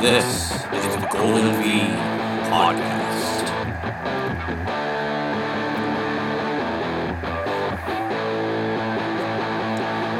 This 0.00 0.24
is 0.72 0.96
the 0.96 1.08
Golden 1.12 1.52
V 1.60 1.68
Podcast. 2.48 3.44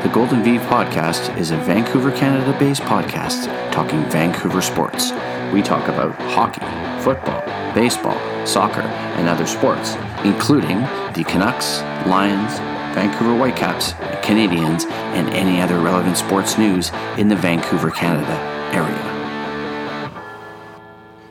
The 0.03 0.09
Golden 0.11 0.43
V 0.43 0.59
Podcast 0.67 1.35
is 1.39 1.51
a 1.51 1.57
Vancouver, 1.57 2.13
Canada 2.13 2.55
based 2.59 2.83
podcast 2.83 3.47
talking 3.73 4.03
Vancouver 4.11 4.61
sports. 4.61 5.13
We 5.55 5.63
talk 5.63 5.89
about 5.89 6.15
hockey, 6.33 6.61
football, 7.03 7.43
baseball, 7.73 8.21
soccer, 8.47 8.83
and 8.83 9.27
other 9.27 9.47
sports, 9.47 9.95
including 10.23 10.81
the 11.15 11.25
Canucks, 11.27 11.81
Lions, 12.07 12.78
Vancouver 12.95 13.37
Whitecaps, 13.37 13.93
Canadians, 14.25 14.85
and 14.87 15.29
any 15.31 15.61
other 15.61 15.79
relevant 15.79 16.17
sports 16.17 16.57
news 16.57 16.91
in 17.19 17.29
the 17.29 17.37
Vancouver, 17.37 17.91
Canada 17.91 18.33
area. 18.75 18.97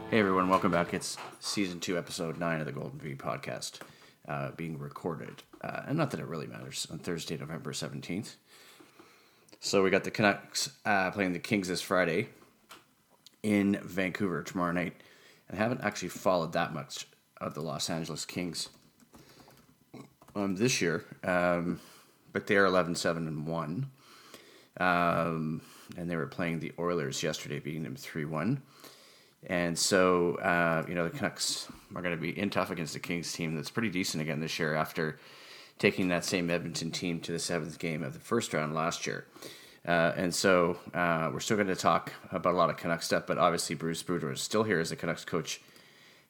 Hey 0.10 0.20
everyone, 0.20 0.50
welcome 0.50 0.72
back. 0.72 0.94
It's 0.94 1.18
season 1.40 1.80
two, 1.80 1.98
episode 1.98 2.38
nine 2.38 2.60
of 2.60 2.66
the 2.66 2.72
Golden 2.72 3.00
V 3.00 3.16
Podcast 3.16 3.80
uh, 4.28 4.52
being 4.52 4.78
recorded. 4.78 5.44
Uh, 5.62 5.82
and 5.88 5.98
not 5.98 6.12
that 6.12 6.20
it 6.20 6.28
really 6.28 6.48
matters, 6.48 6.88
on 6.92 7.00
Thursday, 7.00 7.38
November 7.38 7.72
17th. 7.72 8.36
So 9.60 9.84
we 9.84 9.90
got 9.90 10.04
the 10.04 10.12
Canucks 10.12 10.72
uh, 10.86 11.12
playing 11.12 11.34
the 11.34 11.40
Kings 11.40 11.68
this 11.68 11.82
Friday 11.82 12.30
in 13.42 13.80
Vancouver 13.84 14.44
tomorrow 14.44 14.72
night. 14.72 14.94
And 15.50 15.58
I 15.58 15.62
haven't 15.62 15.82
actually 15.82 16.10
followed 16.10 16.54
that 16.54 16.74
much 16.74 17.08
of 17.42 17.54
the 17.54 17.62
Los 17.62 17.90
Angeles 17.90 18.26
Kings 18.26 18.70
um, 20.38 20.56
this 20.56 20.82
year, 20.82 21.04
um, 21.24 21.80
but 22.34 22.48
they 22.48 22.56
are 22.56 22.66
11 22.66 22.96
7 22.96 23.28
and 23.28 23.48
1. 23.48 23.90
Um, 24.80 25.62
and 25.98 26.10
they 26.10 26.16
were 26.16 26.28
playing 26.28 26.60
the 26.60 26.72
Oilers 26.78 27.24
yesterday, 27.24 27.60
beating 27.60 27.84
them 27.84 27.96
3 27.96 28.26
1. 28.26 28.62
And 29.48 29.78
so, 29.78 30.36
uh, 30.36 30.84
you 30.88 30.96
know, 30.96 31.08
the 31.08 31.18
Canucks 31.18 31.68
are 31.96 32.02
going 32.02 32.16
to 32.16 32.22
be 32.22 32.38
in 32.38 32.50
tough 32.50 32.70
against 32.70 32.94
the 32.94 33.00
Kings 33.00 33.32
team 33.32 33.56
that's 33.56 33.70
pretty 33.70 33.90
decent 33.90 34.22
again 34.22 34.40
this 34.40 34.60
year 34.60 34.76
after 34.76 35.20
taking 35.80 36.08
that 36.10 36.26
same 36.26 36.50
Edmonton 36.50 36.92
team 36.92 37.20
to 37.22 37.32
the 37.32 37.40
seventh 37.40 37.80
game 37.80 38.04
of 38.04 38.14
the 38.14 38.20
first 38.20 38.54
round 38.54 38.74
last 38.74 39.06
year. 39.06 39.26
Uh, 39.88 40.12
and 40.18 40.36
so 40.36 40.78
uh, 40.94 41.30
we're 41.32 41.40
still 41.40 41.56
going 41.56 41.68
to 41.68 41.76
talk 41.76 42.12
about 42.32 42.54
a 42.54 42.58
lot 42.58 42.70
of 42.70 42.78
Canucks 42.78 43.06
stuff, 43.06 43.24
but 43.26 43.38
obviously 43.38 43.76
Bruce 43.76 44.04
Boudreau 44.04 44.34
is 44.34 44.42
still 44.42 44.64
here 44.64 44.80
as 44.80 44.90
the 44.90 44.96
Canucks 44.96 45.24
coach 45.24 45.62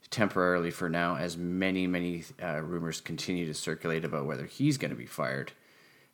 temporarily 0.09 0.71
for 0.71 0.89
now, 0.89 1.17
as 1.17 1.37
many, 1.37 1.87
many 1.87 2.23
uh, 2.41 2.61
rumors 2.61 3.01
continue 3.01 3.45
to 3.45 3.53
circulate 3.53 4.05
about 4.05 4.25
whether 4.25 4.45
he's 4.45 4.77
going 4.77 4.91
to 4.91 4.97
be 4.97 5.05
fired. 5.05 5.51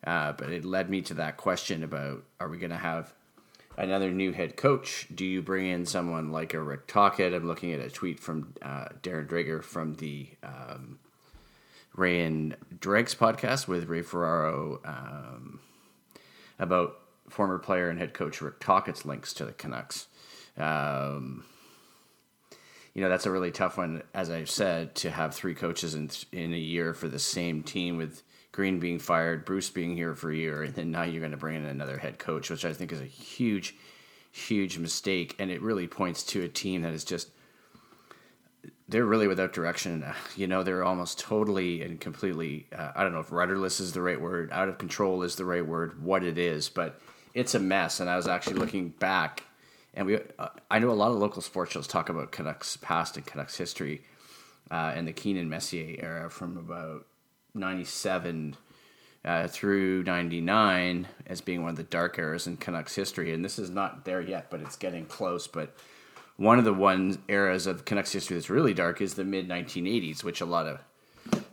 Uh, 0.05 0.33
but 0.33 0.49
it 0.49 0.65
led 0.65 0.89
me 0.89 1.01
to 1.01 1.13
that 1.13 1.37
question 1.37 1.83
about 1.83 2.23
are 2.39 2.49
we 2.49 2.57
going 2.57 2.71
to 2.71 2.77
have 2.77 3.13
another 3.77 4.11
new 4.11 4.31
head 4.31 4.57
coach? 4.57 5.07
Do 5.13 5.25
you 5.25 5.41
bring 5.41 5.67
in 5.67 5.85
someone 5.85 6.31
like 6.31 6.53
a 6.53 6.59
Rick 6.59 6.87
Tocchet? 6.87 7.33
I'm 7.33 7.47
looking 7.47 7.71
at 7.73 7.79
a 7.79 7.89
tweet 7.89 8.19
from 8.19 8.53
uh, 8.61 8.89
Darren 9.01 9.27
Dreger 9.27 9.63
from 9.63 9.95
the 9.95 10.27
um, 10.43 10.99
Ray 11.95 12.23
and 12.23 12.57
Dregs 12.79 13.15
podcast 13.15 13.67
with 13.67 13.87
Ray 13.87 14.01
Ferraro 14.01 14.81
um, 14.83 15.59
about 16.59 16.99
former 17.29 17.59
player 17.59 17.89
and 17.89 17.99
head 17.99 18.13
coach 18.13 18.41
Rick 18.41 18.59
Tocchet's 18.59 19.05
links 19.05 19.33
to 19.35 19.45
the 19.45 19.53
Canucks. 19.53 20.07
Um, 20.57 21.45
you 22.93 23.01
know 23.01 23.09
that's 23.09 23.25
a 23.25 23.31
really 23.31 23.51
tough 23.51 23.77
one, 23.77 24.03
as 24.13 24.29
I've 24.29 24.49
said, 24.49 24.95
to 24.95 25.11
have 25.11 25.33
three 25.33 25.55
coaches 25.55 25.95
in 25.95 26.09
in 26.31 26.53
a 26.53 26.57
year 26.57 26.93
for 26.93 27.07
the 27.07 27.19
same 27.19 27.63
team 27.63 27.97
with 27.97 28.23
Green 28.51 28.79
being 28.79 28.99
fired, 28.99 29.45
Bruce 29.45 29.69
being 29.69 29.95
here 29.97 30.13
for 30.13 30.31
a 30.31 30.35
year, 30.35 30.63
and 30.63 30.75
then 30.75 30.91
now 30.91 31.03
you're 31.03 31.21
going 31.21 31.31
to 31.31 31.37
bring 31.37 31.55
in 31.55 31.65
another 31.65 31.97
head 31.97 32.19
coach, 32.19 32.49
which 32.49 32.65
I 32.65 32.73
think 32.73 32.91
is 32.91 33.01
a 33.01 33.05
huge, 33.05 33.75
huge 34.31 34.77
mistake, 34.77 35.35
and 35.39 35.49
it 35.49 35.61
really 35.61 35.87
points 35.87 36.23
to 36.25 36.43
a 36.43 36.47
team 36.47 36.83
that 36.83 36.93
is 36.93 37.03
just 37.03 37.29
they're 38.87 39.05
really 39.05 39.27
without 39.27 39.53
direction. 39.53 40.05
You 40.35 40.47
know, 40.47 40.61
they're 40.63 40.83
almost 40.83 41.19
totally 41.19 41.81
and 41.81 41.99
completely, 41.99 42.67
uh, 42.77 42.91
I 42.95 43.03
don't 43.03 43.13
know 43.13 43.21
if 43.21 43.31
rudderless 43.31 43.79
is 43.79 43.93
the 43.93 44.01
right 44.01 44.19
word, 44.19 44.51
out 44.51 44.69
of 44.69 44.77
control 44.77 45.23
is 45.23 45.35
the 45.35 45.45
right 45.45 45.65
word, 45.65 46.03
what 46.03 46.23
it 46.23 46.37
is, 46.37 46.69
but 46.69 47.01
it's 47.33 47.55
a 47.55 47.59
mess. 47.59 47.99
And 47.99 48.09
I 48.09 48.15
was 48.15 48.27
actually 48.27 48.55
looking 48.57 48.89
back, 48.89 49.43
and 49.93 50.07
we, 50.07 50.17
uh, 50.39 50.49
I 50.71 50.79
know 50.79 50.89
a 50.89 50.93
lot 50.93 51.11
of 51.11 51.17
local 51.17 51.41
sports 51.41 51.73
shows 51.73 51.87
talk 51.87 52.09
about 52.09 52.31
Canucks 52.31 52.77
past 52.77 53.17
and 53.17 53.25
Canucks 53.25 53.57
history 53.57 54.01
uh, 54.71 54.93
and 54.95 55.07
the 55.07 55.13
Keenan 55.13 55.49
Messier 55.49 55.95
era 55.99 56.29
from 56.29 56.57
about 56.57 57.05
97 57.53 58.55
uh, 59.25 59.47
through 59.47 60.03
99 60.03 61.07
as 61.27 61.41
being 61.41 61.61
one 61.61 61.71
of 61.71 61.77
the 61.77 61.83
dark 61.83 62.17
eras 62.17 62.47
in 62.47 62.57
Canucks 62.57 62.95
history. 62.95 63.33
And 63.33 63.43
this 63.43 63.59
is 63.59 63.69
not 63.69 64.05
there 64.05 64.21
yet, 64.21 64.49
but 64.49 64.61
it's 64.61 64.75
getting 64.75 65.05
close. 65.05 65.47
But 65.47 65.75
one 66.37 66.59
of 66.59 66.65
the 66.65 66.73
one 66.73 67.21
eras 67.27 67.67
of 67.67 67.85
Canucks 67.85 68.11
history 68.11 68.35
that's 68.35 68.49
really 68.49 68.73
dark 68.73 69.01
is 69.01 69.13
the 69.13 69.23
mid 69.23 69.47
1980s, 69.47 70.23
which 70.23 70.41
a 70.41 70.45
lot 70.45 70.65
of 70.65 70.79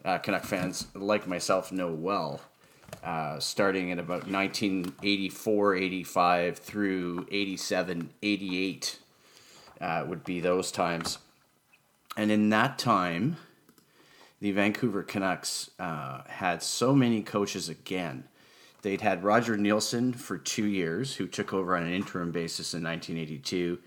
uh, 0.05 0.19
Canuck 0.19 0.45
fans 0.45 0.87
like 0.95 1.27
myself 1.27 1.71
know 1.71 1.93
well. 1.93 2.41
Uh, 3.03 3.39
starting 3.41 3.89
in 3.89 3.99
about 3.99 4.29
1984, 4.29 5.75
85 5.75 6.59
through 6.59 7.27
87, 7.31 8.11
88 8.23 8.99
uh, 9.81 10.05
would 10.07 10.25
be 10.25 10.41
those 10.41 10.71
times. 10.71 11.19
And 12.17 12.31
in 12.31 12.51
that 12.51 12.79
time, 12.79 13.37
the 14.41 14.53
Vancouver 14.53 15.03
Canucks 15.03 15.71
uh, 15.79 16.23
had 16.27 16.63
so 16.63 16.95
many 16.95 17.23
coaches 17.23 17.69
again. 17.69 18.25
They'd 18.83 19.01
had 19.01 19.25
Roger 19.25 19.57
Neilson 19.57 20.15
for 20.15 20.39
two 20.39 20.67
years, 20.67 21.15
who 21.15 21.27
took 21.27 21.53
over 21.53 21.77
on 21.77 21.83
an 21.83 21.93
interim 21.93 22.33
basis 22.33 22.75
in 22.75 22.83
1982 22.83 23.79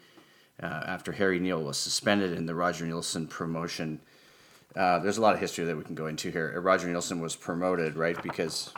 uh, 0.62 0.66
after 0.66 1.12
Harry 1.12 1.40
Neale 1.40 1.64
was 1.64 1.78
suspended 1.78 2.34
in 2.34 2.46
the 2.46 2.54
Roger 2.54 2.86
Neilson 2.86 3.28
promotion. 3.28 4.00
Uh, 4.76 5.00
there's 5.00 5.18
a 5.18 5.22
lot 5.22 5.34
of 5.34 5.40
history 5.40 5.66
that 5.66 5.78
we 5.78 5.84
can 5.84 5.96
go 5.96 6.08
into 6.08 6.32
here. 6.32 6.60
Roger 6.62 6.88
Neilson 6.88 7.20
was 7.20 7.36
promoted, 7.36 7.96
right, 7.96 8.22
because 8.22 8.72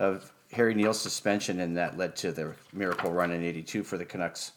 of 0.00 0.32
Harry 0.50 0.74
Neale's 0.74 1.00
suspension, 1.00 1.60
and 1.60 1.76
that 1.76 1.96
led 1.96 2.16
to 2.16 2.32
the 2.32 2.54
miracle 2.72 3.12
run 3.12 3.30
in 3.30 3.44
'82 3.44 3.84
for 3.84 3.96
the 3.96 4.04
Canucks. 4.04 4.52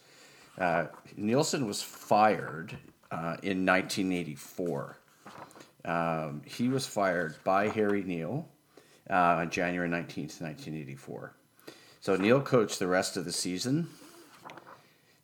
Uh, 0.57 0.87
Neilson 1.19 1.67
was 1.67 1.83
fired 1.83 2.75
uh, 3.11 3.37
in 3.43 3.65
1984. 3.65 4.97
Um, 5.85 6.41
he 6.45 6.69
was 6.69 6.87
fired 6.87 7.35
by 7.43 7.67
Harry 7.67 8.03
Neale 8.03 8.47
uh, 9.09 9.13
on 9.13 9.49
January 9.49 9.89
19th, 9.89 10.41
1984. 10.41 11.33
So 11.99 12.15
Neale 12.15 12.41
coached 12.41 12.79
the 12.79 12.87
rest 12.87 13.17
of 13.17 13.25
the 13.25 13.31
season. 13.31 13.89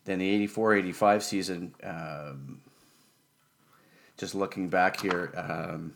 Then 0.06 0.20
the 0.20 0.30
84 0.30 0.76
85 0.76 1.24
season, 1.24 1.76
um, 1.84 2.62
just 4.18 4.34
looking 4.36 4.70
back 4.70 5.00
here, 5.00 5.32
um, 5.36 5.94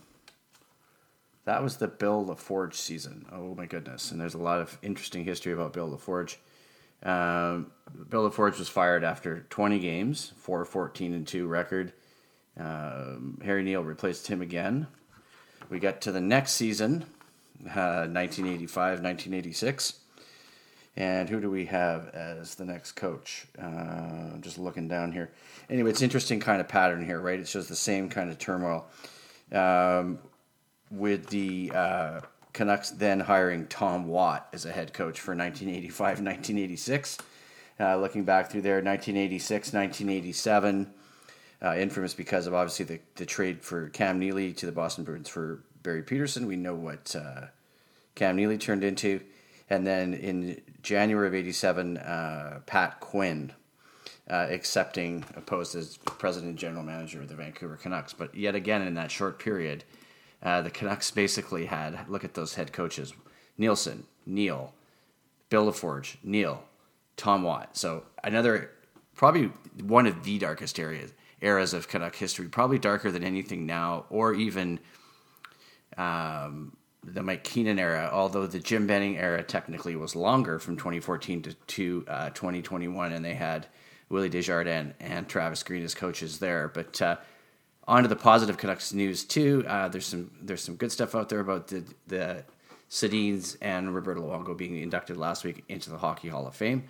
that 1.44 1.62
was 1.62 1.76
the 1.76 1.88
Bill 1.88 2.24
LaForge 2.24 2.74
season. 2.74 3.26
Oh 3.30 3.54
my 3.54 3.66
goodness. 3.66 4.10
And 4.10 4.20
there's 4.20 4.34
a 4.34 4.38
lot 4.38 4.60
of 4.60 4.78
interesting 4.82 5.24
history 5.24 5.52
about 5.52 5.72
Bill 5.72 5.90
LaForge. 5.90 6.36
Um, 7.02 7.70
Bill 8.08 8.28
LaForge 8.30 8.58
was 8.58 8.68
fired 8.68 9.04
after 9.04 9.46
20 9.50 9.78
games, 9.78 10.32
4 10.38 10.64
14 10.64 11.12
and 11.12 11.26
2 11.26 11.46
record. 11.46 11.92
Um, 12.58 13.40
Harry 13.44 13.62
Neale 13.62 13.84
replaced 13.84 14.28
him 14.28 14.40
again. 14.40 14.86
We 15.68 15.80
got 15.80 16.00
to 16.02 16.12
the 16.12 16.20
next 16.20 16.52
season, 16.52 17.04
uh, 17.64 18.06
1985 18.08 19.00
1986. 19.00 20.00
And 20.96 21.28
who 21.28 21.40
do 21.40 21.50
we 21.50 21.66
have 21.66 22.08
as 22.14 22.54
the 22.54 22.64
next 22.64 22.92
coach? 22.92 23.46
Uh, 23.60 24.36
just 24.40 24.58
looking 24.58 24.86
down 24.86 25.10
here. 25.10 25.32
Anyway, 25.68 25.90
it's 25.90 26.02
interesting 26.02 26.38
kind 26.38 26.60
of 26.60 26.68
pattern 26.68 27.04
here, 27.04 27.20
right? 27.20 27.40
It 27.40 27.48
shows 27.48 27.66
the 27.66 27.74
same 27.74 28.08
kind 28.08 28.30
of 28.30 28.38
turmoil. 28.38 28.86
Um, 29.50 30.20
with 30.90 31.28
the 31.28 31.72
uh, 31.74 32.20
Canucks 32.52 32.90
then 32.90 33.20
hiring 33.20 33.66
Tom 33.66 34.06
Watt 34.06 34.48
as 34.52 34.64
a 34.64 34.72
head 34.72 34.92
coach 34.92 35.20
for 35.20 35.32
1985 35.32 36.20
1986. 36.20 37.18
Uh, 37.80 37.96
looking 37.96 38.24
back 38.24 38.50
through 38.50 38.62
there, 38.62 38.76
1986, 38.76 39.72
1987, 39.72 40.92
uh, 41.60 41.74
infamous 41.76 42.14
because 42.14 42.46
of 42.46 42.54
obviously 42.54 42.84
the, 42.84 43.00
the 43.16 43.26
trade 43.26 43.62
for 43.62 43.88
Cam 43.88 44.20
Neely 44.20 44.52
to 44.52 44.66
the 44.66 44.72
Boston 44.72 45.02
Bruins 45.02 45.28
for 45.28 45.64
Barry 45.82 46.04
Pederson. 46.04 46.46
We 46.46 46.56
know 46.56 46.74
what 46.74 47.16
uh, 47.16 47.46
Cam 48.14 48.36
Neely 48.36 48.58
turned 48.58 48.84
into. 48.84 49.20
And 49.68 49.84
then 49.84 50.14
in 50.14 50.60
January 50.82 51.26
of 51.26 51.34
87, 51.34 51.96
uh, 51.96 52.60
Pat 52.66 53.00
Quinn 53.00 53.52
uh, 54.30 54.46
accepting 54.50 55.24
a 55.36 55.40
post 55.40 55.74
as 55.74 55.96
president 55.96 56.50
and 56.50 56.58
general 56.58 56.84
manager 56.84 57.20
of 57.20 57.28
the 57.28 57.34
Vancouver 57.34 57.76
Canucks. 57.76 58.12
But 58.12 58.34
yet 58.34 58.54
again, 58.54 58.82
in 58.82 58.94
that 58.94 59.10
short 59.10 59.38
period, 59.38 59.84
uh, 60.42 60.62
the 60.62 60.70
Canucks 60.70 61.10
basically 61.10 61.66
had 61.66 62.08
look 62.08 62.24
at 62.24 62.34
those 62.34 62.54
head 62.54 62.72
coaches: 62.72 63.14
Neilson, 63.58 64.04
Neale, 64.26 64.74
Bill 65.48 65.70
LaForge, 65.70 66.16
Neale, 66.22 66.64
Tom 67.16 67.42
Watt. 67.42 67.76
So 67.76 68.04
another, 68.22 68.70
probably 69.14 69.50
one 69.82 70.06
of 70.06 70.24
the 70.24 70.38
darkest 70.38 70.78
areas 70.78 71.12
eras 71.40 71.74
of 71.74 71.88
Canuck 71.88 72.16
history, 72.16 72.48
probably 72.48 72.78
darker 72.78 73.10
than 73.10 73.22
anything 73.22 73.66
now, 73.66 74.06
or 74.08 74.32
even 74.32 74.80
um, 75.96 76.76
the 77.04 77.22
Mike 77.22 77.44
Keenan 77.44 77.78
era, 77.78 78.08
although 78.12 78.46
the 78.46 78.58
Jim 78.58 78.86
Benning 78.86 79.18
era 79.18 79.42
technically 79.42 79.94
was 79.94 80.16
longer 80.16 80.58
from 80.58 80.76
2014 80.76 81.42
to, 81.42 81.54
to 81.54 82.04
uh, 82.08 82.30
2021, 82.30 83.12
and 83.12 83.24
they 83.24 83.34
had 83.34 83.66
Willie 84.08 84.28
Desjardins 84.28 84.94
and 85.00 85.28
Travis 85.28 85.62
Green 85.62 85.84
as 85.84 85.94
coaches 85.94 86.38
there. 86.38 86.68
But 86.68 87.00
uh, 87.02 87.16
on 87.86 88.02
to 88.02 88.08
the 88.08 88.16
positive 88.16 88.56
Canucks 88.56 88.92
news 88.92 89.24
too. 89.24 89.64
Uh, 89.66 89.88
there's 89.88 90.06
some 90.06 90.30
there's 90.40 90.62
some 90.62 90.76
good 90.76 90.92
stuff 90.92 91.14
out 91.14 91.28
there 91.28 91.40
about 91.40 91.68
the 91.68 91.84
the 92.06 92.44
Sedins 92.90 93.56
and 93.60 93.94
Roberto 93.94 94.22
Luongo 94.22 94.56
being 94.56 94.78
inducted 94.78 95.16
last 95.16 95.44
week 95.44 95.64
into 95.68 95.90
the 95.90 95.98
Hockey 95.98 96.28
Hall 96.28 96.46
of 96.46 96.54
Fame. 96.54 96.84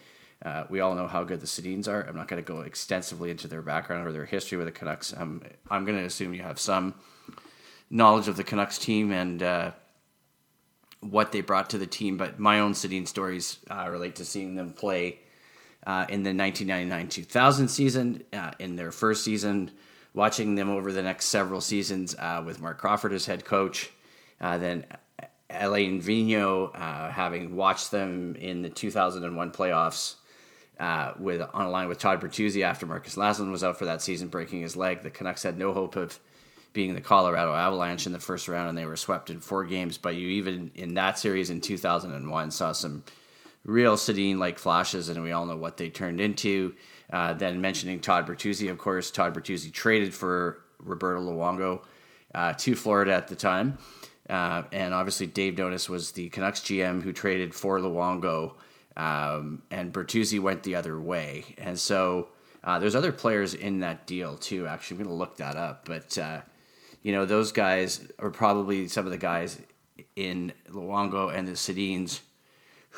Uh, 0.45 0.65
we 0.69 0.81
all 0.81 0.95
know 0.95 1.07
how 1.07 1.25
good 1.25 1.41
the 1.41 1.47
Sedins 1.47 1.89
are. 1.89 2.03
I'm 2.03 2.17
not 2.17 2.29
going 2.29 2.43
to 2.43 2.47
go 2.47 2.61
extensively 2.61 3.31
into 3.31 3.49
their 3.49 3.63
background 3.63 4.07
or 4.07 4.13
their 4.13 4.27
history 4.27 4.59
with 4.59 4.67
the 4.67 4.73
Canucks. 4.73 5.15
Um, 5.17 5.43
I'm 5.71 5.87
going 5.87 5.99
to 5.99 6.05
assume 6.05 6.35
you 6.35 6.43
have 6.43 6.59
some 6.59 6.95
knowledge 7.89 8.29
of 8.29 8.37
the 8.37 8.45
Canucks 8.45 8.77
team 8.77 9.11
and 9.11 9.43
uh, 9.43 9.71
what 11.01 11.33
they 11.33 11.41
brought 11.41 11.71
to 11.71 11.79
the 11.79 11.87
team. 11.87 12.19
But 12.19 12.39
my 12.39 12.61
own 12.61 12.73
Sedin 12.73 13.09
stories 13.09 13.59
uh, 13.71 13.89
relate 13.91 14.17
to 14.17 14.25
seeing 14.27 14.55
them 14.55 14.75
play 14.75 15.21
uh, 15.87 16.05
in 16.11 16.23
the 16.23 16.31
1999-2000 16.31 17.69
season, 17.71 18.23
uh, 18.33 18.51
in 18.59 18.77
their 18.77 18.93
first 18.93 19.25
season, 19.25 19.71
watching 20.15 20.55
them 20.55 20.71
over 20.71 20.93
the 20.93 21.03
next 21.03 21.27
several 21.27 21.61
seasons 21.61 22.15
uh, 22.19 22.43
with 22.45 22.61
Marc 22.61 22.79
Crawford 22.79 23.13
as 23.13 23.27
head 23.27 23.45
coach, 23.45 23.91
then 24.41 24.87
Alain 25.51 26.01
Vigneault, 26.01 26.75
having 27.13 27.57
watched 27.57 27.91
them 27.91 28.37
in 28.37 28.63
the 28.63 28.71
2001 28.71 29.51
playoffs 29.51 30.15
uh, 30.79 31.13
with 31.19 31.41
on 31.53 31.67
a 31.67 31.71
line 31.71 31.89
with 31.89 31.99
Todd 31.99 32.21
Bertuzzi 32.21 32.63
after 32.63 32.87
Markus 32.87 33.17
Naslund 33.17 33.51
was 33.51 33.65
out 33.65 33.79
for 33.79 33.85
that 33.85 34.03
season, 34.03 34.29
breaking 34.29 34.63
his 34.63 34.77
leg. 34.77 35.03
The 35.03 35.11
Canucks 35.11 35.43
had 35.43 35.59
no 35.59 35.73
hope 35.73 35.97
of 35.97 36.19
being 36.73 36.95
the 36.95 37.01
Colorado 37.01 37.55
Avalanche 37.55 38.07
in 38.07 38.13
the 38.13 38.19
first 38.19 38.49
round, 38.49 38.69
and 38.69 38.77
they 38.77 38.87
were 38.87 38.97
swept 38.97 39.31
in 39.31 39.39
four 39.39 39.65
games. 39.65 39.99
But 39.99 40.17
you 40.17 40.29
even 40.29 40.73
in 40.75 40.95
that 40.95 41.19
series 41.19 41.51
in 41.51 41.61
2001 41.61 42.51
saw 42.51 42.73
some 42.73 43.05
real 43.65 43.97
Sedin 43.97 44.39
like 44.39 44.59
flashes, 44.59 45.09
and 45.09 45.23
we 45.23 45.33
all 45.33 45.47
know 45.47 45.57
what 45.57 45.77
they 45.77 45.91
turned 45.91 46.21
into. 46.21 46.75
Uh, 47.13 47.33
then 47.35 47.61
mentioning 47.61 48.01
Todd 48.01 48.27
Bertuzzi, 48.27 48.71
of 48.71 48.79
course, 48.79 49.11
Todd 49.11 49.35
Bertuzzi 49.35 49.73
traded 49.73 50.15
for 50.15 50.63
Roberto 50.79 51.21
Luongo 51.21 51.83
uh, 52.35 52.53
to 52.55 52.75
Florida 52.75 53.13
at 53.13 53.29
the 53.29 53.37
time. 53.37 53.79
Uh, 54.29 54.63
and 54.73 54.95
obviously, 54.95 55.27
Dave 55.27 55.55
Nonis 55.55 55.89
was 55.89 56.13
the 56.13 56.29
Canucks 56.31 56.61
GM 56.61 57.03
who 57.03 57.13
traded 57.13 57.55
for 57.55 57.79
Luongo 57.79 58.55
um, 58.97 59.63
and 59.71 59.93
Bertuzzi 59.93 60.41
went 60.41 60.63
the 60.63 60.77
other 60.77 60.99
way. 61.01 61.45
And 61.59 61.79
so 61.79 62.29
uh, 62.63 62.79
there's 62.79 62.95
other 62.95 63.13
players 63.13 63.55
in 63.55 63.81
that 63.81 64.07
deal 64.07 64.37
too. 64.37 64.67
Actually, 64.67 64.97
I'm 64.97 65.05
going 65.05 65.15
to 65.15 65.19
look 65.19 65.37
that 65.39 65.57
up. 65.57 65.85
But 65.85 66.17
uh, 66.17 66.41
you 67.03 67.13
know, 67.13 67.25
those 67.25 67.53
guys 67.53 68.07
are 68.19 68.31
probably 68.31 68.89
some 68.89 69.05
of 69.05 69.13
the 69.13 69.19
guys 69.19 69.61
in 70.17 70.53
Luongo 70.71 71.35
and 71.35 71.47
the 71.47 71.53
Sedins 71.53 72.21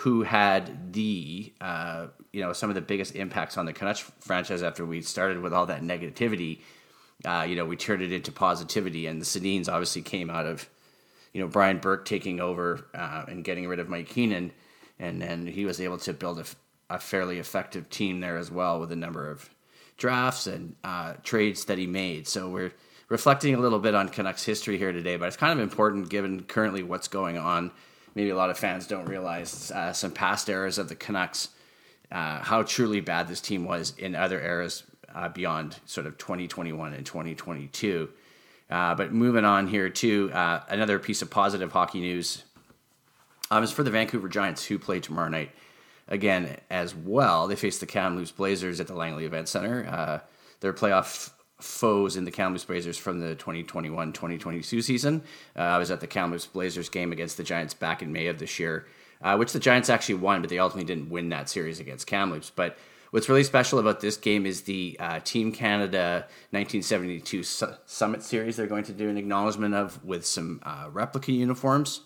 who 0.01 0.23
had 0.23 0.93
the 0.93 1.53
uh, 1.61 2.07
you 2.33 2.41
know 2.43 2.53
some 2.53 2.71
of 2.71 2.75
the 2.75 2.81
biggest 2.81 3.15
impacts 3.15 3.57
on 3.57 3.67
the 3.67 3.73
Canucks 3.73 4.01
franchise 4.21 4.63
after 4.63 4.85
we 4.85 5.03
started 5.03 5.41
with 5.41 5.53
all 5.53 5.67
that 5.67 5.83
negativity. 5.83 6.61
Uh, 7.25 7.47
you 7.49 7.57
know, 7.57 7.65
we 7.65 7.77
turned 7.77 8.03
it 8.03 8.13
into 8.13 8.31
positivity, 8.31 9.07
and 9.07 9.21
the 9.21 9.25
Sedins 9.25 9.69
obviously 9.69 10.03
came 10.03 10.31
out 10.31 10.47
of 10.47 10.69
you 11.33 11.41
know 11.41 11.49
Brian 11.49 11.79
Burke 11.79 12.05
taking 12.05 12.41
over 12.41 12.87
uh, 12.95 13.25
and 13.29 13.45
getting 13.45 13.67
rid 13.67 13.79
of 13.79 13.89
Mike 13.89 14.09
Keenan 14.09 14.53
and 14.99 15.21
then 15.21 15.47
he 15.47 15.65
was 15.65 15.81
able 15.81 15.99
to 15.99 16.13
build 16.13 16.39
a, 16.39 16.45
a 16.91 16.99
fairly 16.99 17.39
effective 17.39 17.91
team 17.91 18.21
there 18.21 18.37
as 18.37 18.51
well 18.51 18.81
with 18.81 18.93
a 18.93 18.97
number 18.97 19.31
of 19.31 19.49
drafts 19.97 20.47
and 20.47 20.75
uh, 20.85 21.15
trades 21.23 21.67
that 21.67 21.79
he 21.79 21.87
made. 21.87 22.27
So 22.29 22.49
we're 22.49 22.73
reflecting 23.09 23.55
a 23.55 23.59
little 23.59 23.79
bit 23.79 23.95
on 23.95 24.09
Canucks 24.09 24.45
history 24.45 24.79
here 24.79 24.93
today, 24.93 25.17
but 25.17 25.27
it's 25.27 25.37
kind 25.37 25.53
of 25.53 25.63
important 25.63 26.09
given 26.09 26.43
currently 26.43 26.83
what's 26.83 27.09
going 27.09 27.39
on. 27.39 27.71
Maybe 28.17 28.31
a 28.31 28.37
lot 28.37 28.49
of 28.49 28.59
fans 28.59 28.87
don't 28.87 29.05
realize 29.05 29.71
uh, 29.71 29.93
some 29.93 30.11
past 30.11 30.49
eras 30.49 30.79
of 30.79 30.89
the 30.89 30.97
Canucks, 30.97 31.51
uh, 32.11 32.41
how 32.41 32.63
truly 32.63 33.01
bad 33.01 33.29
this 33.29 33.43
team 33.43 33.65
was 33.65 33.93
in 33.99 34.15
other 34.15 34.41
eras 34.41 34.85
uh, 35.15 35.29
beyond 35.29 35.77
sort 35.85 36.07
of 36.07 36.17
2021 36.17 36.95
and 36.95 37.05
2022. 37.05 38.09
Uh, 38.71 38.95
but 38.95 39.13
moving 39.13 39.45
on 39.45 39.67
here 39.69 39.91
to 39.91 40.33
uh, 40.33 40.63
another 40.71 40.99
piece 40.99 41.21
of 41.21 41.31
positive 41.31 41.71
hockey 41.71 42.01
news 42.01 42.45
um, 43.51 43.63
as 43.63 43.71
for 43.71 43.83
the 43.83 43.91
Vancouver 43.91 44.29
Giants, 44.29 44.65
who 44.65 44.79
play 44.79 44.99
tomorrow 44.99 45.29
night 45.29 45.51
again 46.09 46.57
as 46.71 46.95
well, 46.95 47.47
they 47.47 47.55
face 47.55 47.79
the 47.79 47.87
Kamloops 47.87 48.33
Blazers 48.33 48.81
at 48.81 48.87
the 48.87 48.95
Langley 48.95 49.27
Event 49.27 49.49
Center. 49.49 49.87
Uh, 49.87 50.19
their 50.61 50.73
playoff 50.73 51.33
foes 51.61 52.17
in 52.17 52.25
the 52.25 52.31
Kamloops 52.31 52.65
Blazers 52.65 52.99
from 52.99 53.21
the 53.21 53.35
2021-2022 53.37 54.83
season. 54.83 55.23
Uh, 55.57 55.63
I 55.63 55.79
was 55.79 55.91
at 55.91 56.01
the 56.01 56.07
Kamloops 56.07 56.47
Blazers 56.47 56.89
game 56.89 57.13
against 57.13 57.37
the 57.37 57.43
Giants 57.43 57.75
back 57.75 58.03
in 58.03 58.13
May 58.13 58.27
of 58.27 58.39
this 58.39 58.59
year, 58.59 58.87
uh, 59.23 59.37
which 59.37 59.53
the 59.53 59.59
Giants 59.59 59.89
actually 59.89 60.17
won, 60.17 60.43
but 60.43 60.51
they 60.51 60.59
ultimately 60.59 60.87
didn't 60.87 61.11
win 61.11 61.31
that 61.31 61.49
series 61.49 61.81
against 61.81 62.07
Kamloops. 62.07 62.51
But 62.51 62.77
what's 63.11 63.29
really 63.29 63.45
special 63.45 63.79
about 63.79 64.01
this 64.01 64.19
game 64.19 64.45
is 64.45 64.63
the 64.63 64.97
uh, 65.01 65.21
Team 65.21 65.51
Canada 65.51 66.27
1972 66.51 67.43
Su- 67.43 67.75
Summit 67.87 68.23
Series. 68.23 68.57
They're 68.57 68.67
going 68.67 68.85
to 68.85 68.93
do 68.93 69.09
an 69.09 69.17
acknowledgement 69.17 69.75
of 69.75 70.05
with 70.05 70.27
some 70.27 70.61
uh, 70.63 70.89
replica 70.93 71.33
uniforms. 71.33 72.03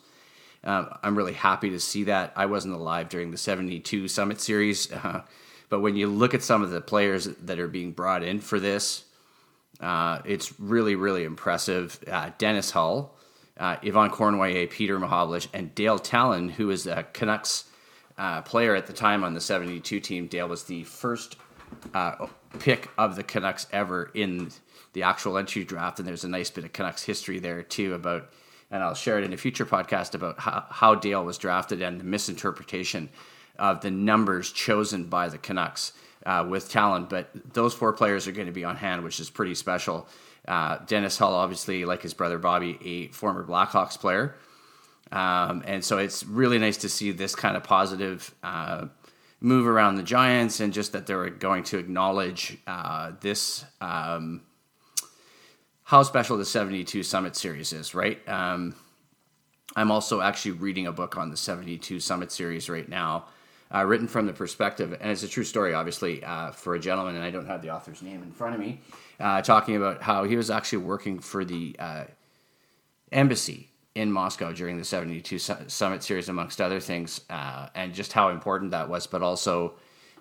Um, 0.62 0.94
I'm 1.02 1.16
really 1.16 1.32
happy 1.32 1.70
to 1.70 1.80
see 1.80 2.04
that. 2.04 2.32
I 2.36 2.46
wasn't 2.46 2.74
alive 2.74 3.08
during 3.08 3.30
the 3.30 3.38
72 3.38 4.06
Summit 4.08 4.40
Series, 4.40 4.92
uh, 4.92 5.22
but 5.68 5.80
when 5.80 5.96
you 5.96 6.06
look 6.06 6.34
at 6.34 6.42
some 6.42 6.62
of 6.62 6.70
the 6.70 6.80
players 6.80 7.24
that 7.24 7.58
are 7.58 7.68
being 7.68 7.90
brought 7.90 8.22
in 8.22 8.38
for 8.38 8.60
this, 8.60 9.04
uh, 9.78 10.20
it's 10.24 10.58
really, 10.58 10.94
really 10.94 11.24
impressive. 11.24 11.98
Uh, 12.10 12.30
Dennis 12.38 12.70
Hull, 12.72 13.16
uh, 13.58 13.76
Yvan 13.82 14.10
Cournoyer, 14.10 14.68
Peter 14.68 14.98
Mahovlich, 14.98 15.48
and 15.52 15.74
Dale 15.74 15.98
Tallon, 15.98 16.48
who 16.48 16.70
is 16.70 16.86
a 16.86 17.04
Canucks 17.12 17.64
uh, 18.18 18.42
player 18.42 18.74
at 18.74 18.86
the 18.86 18.92
time 18.92 19.24
on 19.24 19.34
the 19.34 19.40
72 19.40 20.00
team. 20.00 20.26
Dale 20.26 20.48
was 20.48 20.64
the 20.64 20.84
first 20.84 21.36
uh, 21.94 22.26
pick 22.58 22.90
of 22.98 23.16
the 23.16 23.22
Canucks 23.22 23.66
ever 23.72 24.10
in 24.14 24.50
the 24.92 25.04
actual 25.04 25.38
entry 25.38 25.64
draft, 25.64 25.98
and 25.98 26.08
there's 26.08 26.24
a 26.24 26.28
nice 26.28 26.50
bit 26.50 26.64
of 26.64 26.72
Canucks 26.72 27.04
history 27.04 27.38
there 27.38 27.62
too 27.62 27.94
about 27.94 28.30
and 28.70 28.82
I'll 28.82 28.94
share 28.94 29.18
it 29.18 29.24
in 29.24 29.32
a 29.32 29.36
future 29.36 29.66
podcast 29.66 30.14
about 30.14 30.38
how, 30.38 30.64
how 30.68 30.94
Dale 30.94 31.24
was 31.24 31.38
drafted 31.38 31.82
and 31.82 31.98
the 31.98 32.04
misinterpretation 32.04 33.10
of 33.58 33.80
the 33.80 33.90
numbers 33.90 34.52
chosen 34.52 35.04
by 35.04 35.28
the 35.28 35.38
Canucks 35.38 35.92
uh, 36.26 36.46
with 36.48 36.70
Tallon. 36.70 37.06
But 37.08 37.30
those 37.52 37.74
four 37.74 37.92
players 37.92 38.26
are 38.28 38.32
going 38.32 38.46
to 38.46 38.52
be 38.52 38.64
on 38.64 38.76
hand, 38.76 39.04
which 39.04 39.20
is 39.20 39.30
pretty 39.30 39.54
special. 39.54 40.08
Uh, 40.46 40.78
Dennis 40.86 41.18
Hull, 41.18 41.34
obviously, 41.34 41.84
like 41.84 42.02
his 42.02 42.14
brother 42.14 42.38
Bobby, 42.38 42.78
a 42.82 43.08
former 43.12 43.44
Blackhawks 43.44 43.98
player. 43.98 44.36
Um, 45.12 45.62
and 45.66 45.84
so 45.84 45.98
it's 45.98 46.24
really 46.24 46.58
nice 46.58 46.78
to 46.78 46.88
see 46.88 47.10
this 47.10 47.34
kind 47.34 47.56
of 47.56 47.64
positive 47.64 48.32
uh, 48.42 48.86
move 49.40 49.66
around 49.66 49.96
the 49.96 50.02
Giants 50.02 50.60
and 50.60 50.72
just 50.72 50.92
that 50.92 51.06
they're 51.06 51.28
going 51.30 51.64
to 51.64 51.78
acknowledge 51.78 52.58
uh, 52.66 53.12
this. 53.20 53.64
Um, 53.80 54.42
how 55.84 56.04
special 56.04 56.36
the 56.36 56.44
72 56.44 57.02
Summit 57.02 57.34
Series 57.34 57.72
is, 57.72 57.94
right? 57.94 58.26
Um, 58.28 58.76
I'm 59.74 59.90
also 59.90 60.20
actually 60.20 60.52
reading 60.52 60.86
a 60.86 60.92
book 60.92 61.16
on 61.16 61.30
the 61.30 61.36
72 61.36 61.98
Summit 61.98 62.30
Series 62.30 62.68
right 62.68 62.88
now, 62.88 63.26
uh, 63.74 63.84
written 63.84 64.08
from 64.08 64.26
the 64.26 64.32
perspective, 64.32 64.96
and 65.00 65.10
it's 65.10 65.22
a 65.22 65.28
true 65.28 65.44
story, 65.44 65.74
obviously, 65.74 66.22
uh, 66.24 66.50
for 66.50 66.74
a 66.74 66.80
gentleman, 66.80 67.16
and 67.16 67.24
I 67.24 67.30
don't 67.30 67.46
have 67.46 67.62
the 67.62 67.70
author's 67.70 68.02
name 68.02 68.22
in 68.22 68.32
front 68.32 68.54
of 68.54 68.60
me, 68.60 68.80
uh, 69.18 69.42
talking 69.42 69.76
about 69.76 70.02
how 70.02 70.24
he 70.24 70.36
was 70.36 70.50
actually 70.50 70.84
working 70.84 71.18
for 71.18 71.44
the 71.44 71.76
uh, 71.78 72.04
embassy 73.12 73.70
in 73.94 74.10
Moscow 74.10 74.52
during 74.52 74.78
the 74.78 74.84
72 74.84 75.38
Summit 75.38 76.02
Series, 76.02 76.28
amongst 76.28 76.60
other 76.60 76.80
things, 76.80 77.20
uh, 77.30 77.68
and 77.74 77.94
just 77.94 78.12
how 78.12 78.30
important 78.30 78.70
that 78.70 78.88
was, 78.88 79.06
but 79.06 79.22
also 79.22 79.74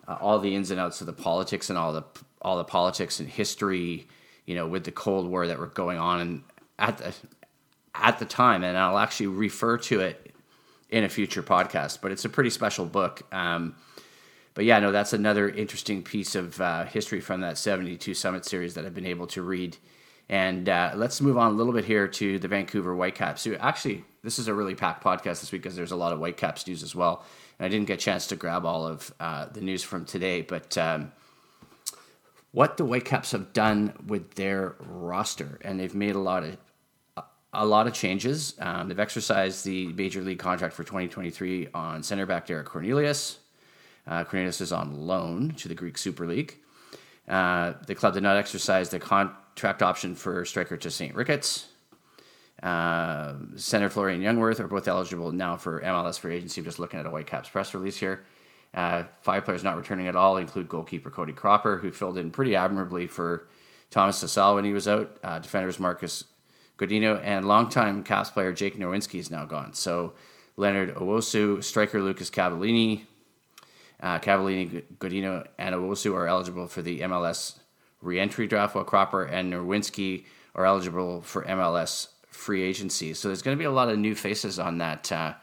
uh, 0.08 0.18
all 0.20 0.40
the 0.40 0.56
ins 0.56 0.72
and 0.72 0.80
outs 0.80 1.02
of 1.02 1.08
the 1.08 1.14
politics 1.14 1.70
and 1.70 1.78
all 1.78 1.94
the 1.94 2.04
all 2.42 2.58
the 2.58 2.64
politics 2.64 3.20
and 3.20 3.28
history 3.28 4.08
you 4.50 4.56
know, 4.56 4.66
with 4.66 4.84
the 4.84 4.92
Cold 4.92 5.30
War 5.30 5.46
that 5.46 5.60
were 5.60 5.68
going 5.68 6.00
on 6.00 6.44
at 6.80 6.98
the 6.98 7.14
at 7.94 8.18
the 8.18 8.26
time, 8.26 8.64
and 8.64 8.76
I'll 8.76 8.98
actually 8.98 9.28
refer 9.28 9.78
to 9.78 10.00
it 10.00 10.34
in 10.90 11.04
a 11.04 11.10
future 11.10 11.44
podcast. 11.44 12.00
But 12.02 12.12
it's 12.12 12.26
a 12.26 12.30
pretty 12.30 12.50
special 12.50 12.86
book. 12.86 13.22
Um, 13.34 13.76
but 14.54 14.66
yeah, 14.66 14.80
no, 14.80 14.92
that's 14.92 15.14
another 15.14 15.48
interesting 15.50 16.04
piece 16.04 16.36
of 16.36 16.60
uh, 16.60 16.86
history 16.86 17.22
from 17.22 17.42
that 17.42 17.58
72 17.58 18.14
Summit 18.14 18.46
series 18.46 18.74
that 18.74 18.86
I've 18.86 18.96
been 18.96 19.06
able 19.06 19.28
to 19.28 19.42
read. 19.42 19.78
And 20.28 20.70
uh, 20.70 20.92
let's 20.96 21.22
move 21.22 21.38
on 21.38 21.52
a 21.52 21.56
little 21.56 21.74
bit 21.74 21.86
here 21.86 22.08
to 22.08 22.38
the 22.38 22.48
Vancouver 22.48 22.96
Whitecaps. 22.96 23.42
So 23.42 23.56
actually, 23.56 24.04
this 24.24 24.38
is 24.38 24.48
a 24.48 24.54
really 24.54 24.76
packed 24.76 25.04
podcast 25.04 25.42
this 25.42 25.52
week 25.52 25.64
because 25.64 25.76
there's 25.76 25.92
a 25.92 25.96
lot 25.96 26.14
of 26.14 26.20
Whitecaps 26.20 26.68
news 26.68 26.84
as 26.84 26.94
well. 26.94 27.24
And 27.58 27.66
I 27.66 27.70
didn't 27.70 27.88
get 27.88 27.96
a 27.96 28.02
chance 28.02 28.28
to 28.28 28.36
grab 28.36 28.66
all 28.66 28.86
of 28.86 29.14
uh, 29.20 29.48
the 29.48 29.62
news 29.62 29.84
from 29.84 30.06
today, 30.06 30.42
but 30.42 30.78
um, 30.78 31.12
what 32.52 32.78
the 32.78 32.86
Whitecaps 32.86 33.32
have 33.32 33.54
done 33.54 33.94
with 34.06 34.36
their 34.36 34.76
roster, 34.80 35.60
and 35.64 35.80
they've 35.80 35.96
made 35.96 36.16
a 36.16 36.20
lot 36.20 36.44
of 36.44 36.58
a 37.54 37.66
lot 37.66 37.88
of 37.88 37.94
changes. 37.94 38.56
Um, 38.60 38.88
they've 38.88 39.00
exercised 39.00 39.66
the 39.66 39.88
major 39.94 40.22
league 40.22 40.40
contract 40.40 40.74
for 40.74 40.84
2023 40.84 41.70
on 41.74 42.04
center 42.04 42.26
back 42.26 42.46
Derek 42.46 42.68
Cornelius. 42.68 43.40
Uh, 44.08 44.24
Cornelius 44.24 44.62
is 44.62 44.72
on 44.72 44.94
loan 45.08 45.52
to 45.58 45.68
the 45.68 45.76
Greek 45.76 45.98
Super 45.98 46.26
League. 46.28 46.56
Uh, 47.28 47.74
the 47.86 47.96
club 47.96 48.14
did 48.14 48.24
not 48.24 48.38
exercise 48.38 48.90
the 48.90 49.00
contract 49.00 49.82
option 49.84 50.16
for 50.16 50.46
striker 50.46 50.78
Tosaint 50.78 51.16
Ricketts. 51.16 51.68
uh, 52.64 53.36
center 53.56 53.90
Florian 53.90 54.22
Jungwirth 54.22 54.60
are 54.60 54.68
both 54.68 54.88
eligible 54.88 55.32
now 55.32 55.56
for 55.56 55.82
MLS 55.82 56.20
free 56.20 56.36
agency. 56.36 56.62
I'm 56.62 56.66
just 56.66 56.80
looking 56.80 57.00
at 57.00 57.06
a 57.06 57.10
Whitecaps 57.10 57.50
press 57.50 57.74
release 57.74 57.98
here. 57.98 58.26
Uh, 58.74 59.04
five 59.22 59.46
players 59.46 59.64
not 59.64 59.78
returning 59.78 60.08
at 60.08 60.16
all 60.16 60.38
include 60.38 60.70
goalkeeper 60.70 61.10
Cody 61.10 61.34
Cropper, 61.34 61.78
who 61.78 61.92
filled 61.92 62.18
in 62.18 62.30
pretty 62.32 62.56
admirably 62.56 63.08
for 63.08 63.48
Thomas 63.90 64.24
Hasal 64.24 64.56
when 64.56 64.66
he 64.66 64.74
was 64.74 64.88
out. 64.88 65.18
Uh, 65.24 65.40
defenders 65.40 65.80
Marcus 65.80 66.26
Godinho 66.80 67.22
and 67.24 67.46
longtime 67.46 68.04
Caps 68.04 68.30
player 68.30 68.54
Jake 68.54 68.78
Nerwinski 68.78 69.20
is 69.20 69.30
now 69.30 69.46
gone. 69.46 69.74
So 69.74 70.14
Leonard 70.56 70.96
Owusu, 70.96 71.64
striker 71.64 72.02
Lucas 72.02 72.30
Cavallini, 72.30 73.02
uh, 74.02 74.20
Cavallini, 74.20 74.84
Godinho, 74.98 75.46
and 75.58 75.76
Owusu 75.76 76.14
are 76.14 76.28
eligible 76.28 76.68
for 76.68 76.82
the 76.82 77.02
MLS 77.02 77.60
reentry 78.02 78.48
draft, 78.48 78.76
while 78.76 78.86
Cropper 78.86 79.26
and 79.26 79.52
Nerwinski 79.52 80.24
are 80.56 80.66
eligible 80.66 81.22
for 81.22 81.44
MLS 81.44 82.08
free 82.28 82.64
agency. 82.64 83.14
So 83.14 83.28
there's 83.28 83.42
going 83.42 83.58
to 83.58 83.60
be 83.60 83.66
a 83.66 83.72
lot 83.72 83.90
of 83.90 84.00
new 84.00 84.16
faces 84.16 84.58
on 84.58 84.78
that 84.78 85.12
uh, 85.12 85.34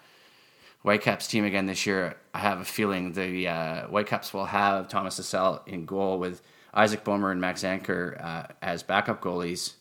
Whitecaps 0.82 1.28
team 1.28 1.44
again 1.44 1.66
this 1.66 1.84
year. 1.84 2.16
I 2.32 2.38
have 2.38 2.60
a 2.60 2.64
feeling 2.64 3.12
the 3.12 3.48
uh, 3.48 3.86
Whitecaps 3.88 4.32
will 4.32 4.46
have 4.46 4.88
Thomas 4.88 5.20
Hasal 5.20 5.66
in 5.68 5.84
goal 5.84 6.18
with 6.18 6.40
Isaac 6.72 7.04
Boehmer 7.04 7.30
and 7.30 7.40
Max 7.40 7.62
Anchor 7.62 8.16
uh, 8.20 8.54
as 8.62 8.82
backup 8.82 9.20
goalies. 9.20 9.74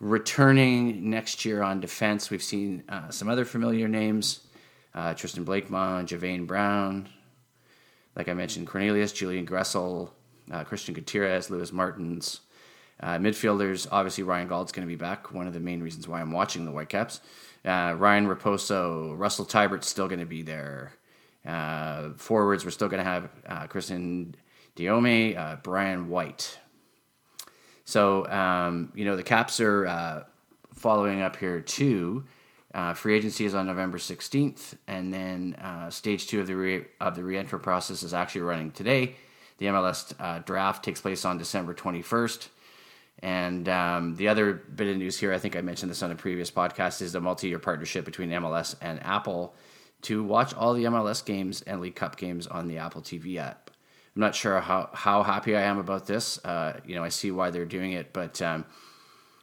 Returning 0.00 1.10
next 1.10 1.44
year 1.44 1.60
on 1.60 1.80
defense, 1.80 2.30
we've 2.30 2.42
seen 2.42 2.84
uh, 2.88 3.10
some 3.10 3.28
other 3.28 3.44
familiar 3.44 3.88
names 3.88 4.40
uh, 4.94 5.14
Tristan 5.14 5.44
Blackmon, 5.44 6.06
Javane 6.06 6.46
Brown, 6.46 7.08
like 8.16 8.28
I 8.28 8.34
mentioned, 8.34 8.66
Cornelius, 8.66 9.12
Julian 9.12 9.46
Gressel, 9.46 10.10
uh, 10.50 10.64
Christian 10.64 10.94
Gutierrez, 10.94 11.50
Lewis 11.50 11.72
Martins. 11.72 12.40
Uh, 13.00 13.18
midfielders, 13.18 13.86
obviously 13.92 14.24
Ryan 14.24 14.48
Gauld's 14.48 14.72
going 14.72 14.86
to 14.86 14.90
be 14.90 14.96
back. 14.96 15.32
One 15.32 15.46
of 15.46 15.52
the 15.52 15.60
main 15.60 15.82
reasons 15.82 16.08
why 16.08 16.20
I'm 16.20 16.32
watching 16.32 16.64
the 16.64 16.72
Whitecaps. 16.72 17.20
Uh, 17.64 17.94
Ryan 17.96 18.26
Raposo, 18.26 19.16
Russell 19.16 19.44
Teibert's 19.44 19.88
still 19.88 20.08
going 20.08 20.20
to 20.20 20.26
be 20.26 20.42
there. 20.42 20.92
Uh, 21.46 22.10
forwards, 22.16 22.64
we're 22.64 22.72
still 22.72 22.88
going 22.88 23.04
to 23.04 23.08
have 23.08 23.68
Christian 23.68 24.34
Dajome, 24.76 25.62
Brian 25.62 26.08
White. 26.08 26.58
So, 27.88 28.26
um, 28.26 28.92
you 28.94 29.06
know, 29.06 29.16
the 29.16 29.22
Caps 29.22 29.60
are 29.60 29.86
uh, 29.86 30.24
following 30.74 31.22
up 31.22 31.36
here 31.36 31.58
too. 31.60 32.26
Uh, 32.74 32.92
free 32.92 33.16
agency 33.16 33.46
is 33.46 33.54
on 33.54 33.66
November 33.66 33.96
16th, 33.96 34.76
and 34.86 35.10
then 35.10 35.54
uh, 35.54 35.88
stage 35.88 36.26
two 36.26 36.38
of 36.42 36.46
the 36.46 36.54
re- 36.54 36.84
of 37.00 37.16
the 37.16 37.24
reentry 37.24 37.58
process 37.58 38.02
is 38.02 38.12
actually 38.12 38.42
running 38.42 38.72
today. 38.72 39.14
The 39.56 39.66
MLS 39.66 40.12
uh, 40.20 40.40
draft 40.40 40.84
takes 40.84 41.00
place 41.00 41.24
on 41.24 41.38
December 41.38 41.72
21st. 41.72 42.48
And 43.20 43.70
um, 43.70 44.16
the 44.16 44.28
other 44.28 44.52
bit 44.52 44.88
of 44.88 44.98
news 44.98 45.18
here, 45.18 45.32
I 45.32 45.38
think 45.38 45.56
I 45.56 45.62
mentioned 45.62 45.90
this 45.90 46.02
on 46.02 46.10
a 46.10 46.14
previous 46.14 46.50
podcast, 46.50 47.00
is 47.00 47.12
the 47.12 47.22
multi-year 47.22 47.58
partnership 47.58 48.04
between 48.04 48.28
MLS 48.28 48.74
and 48.82 49.02
Apple 49.02 49.54
to 50.02 50.22
watch 50.22 50.52
all 50.52 50.74
the 50.74 50.84
MLS 50.84 51.24
games 51.24 51.62
and 51.62 51.80
League 51.80 51.96
Cup 51.96 52.18
games 52.18 52.46
on 52.46 52.68
the 52.68 52.76
Apple 52.76 53.00
TV 53.00 53.38
app. 53.38 53.67
I'm 54.18 54.22
not 54.22 54.34
sure 54.34 54.58
how, 54.58 54.90
how 54.94 55.22
happy 55.22 55.54
I 55.54 55.62
am 55.62 55.78
about 55.78 56.06
this. 56.06 56.44
Uh, 56.44 56.80
you 56.84 56.96
know, 56.96 57.04
I 57.04 57.08
see 57.08 57.30
why 57.30 57.50
they're 57.50 57.64
doing 57.64 57.92
it, 57.92 58.12
but 58.12 58.42
um, 58.42 58.64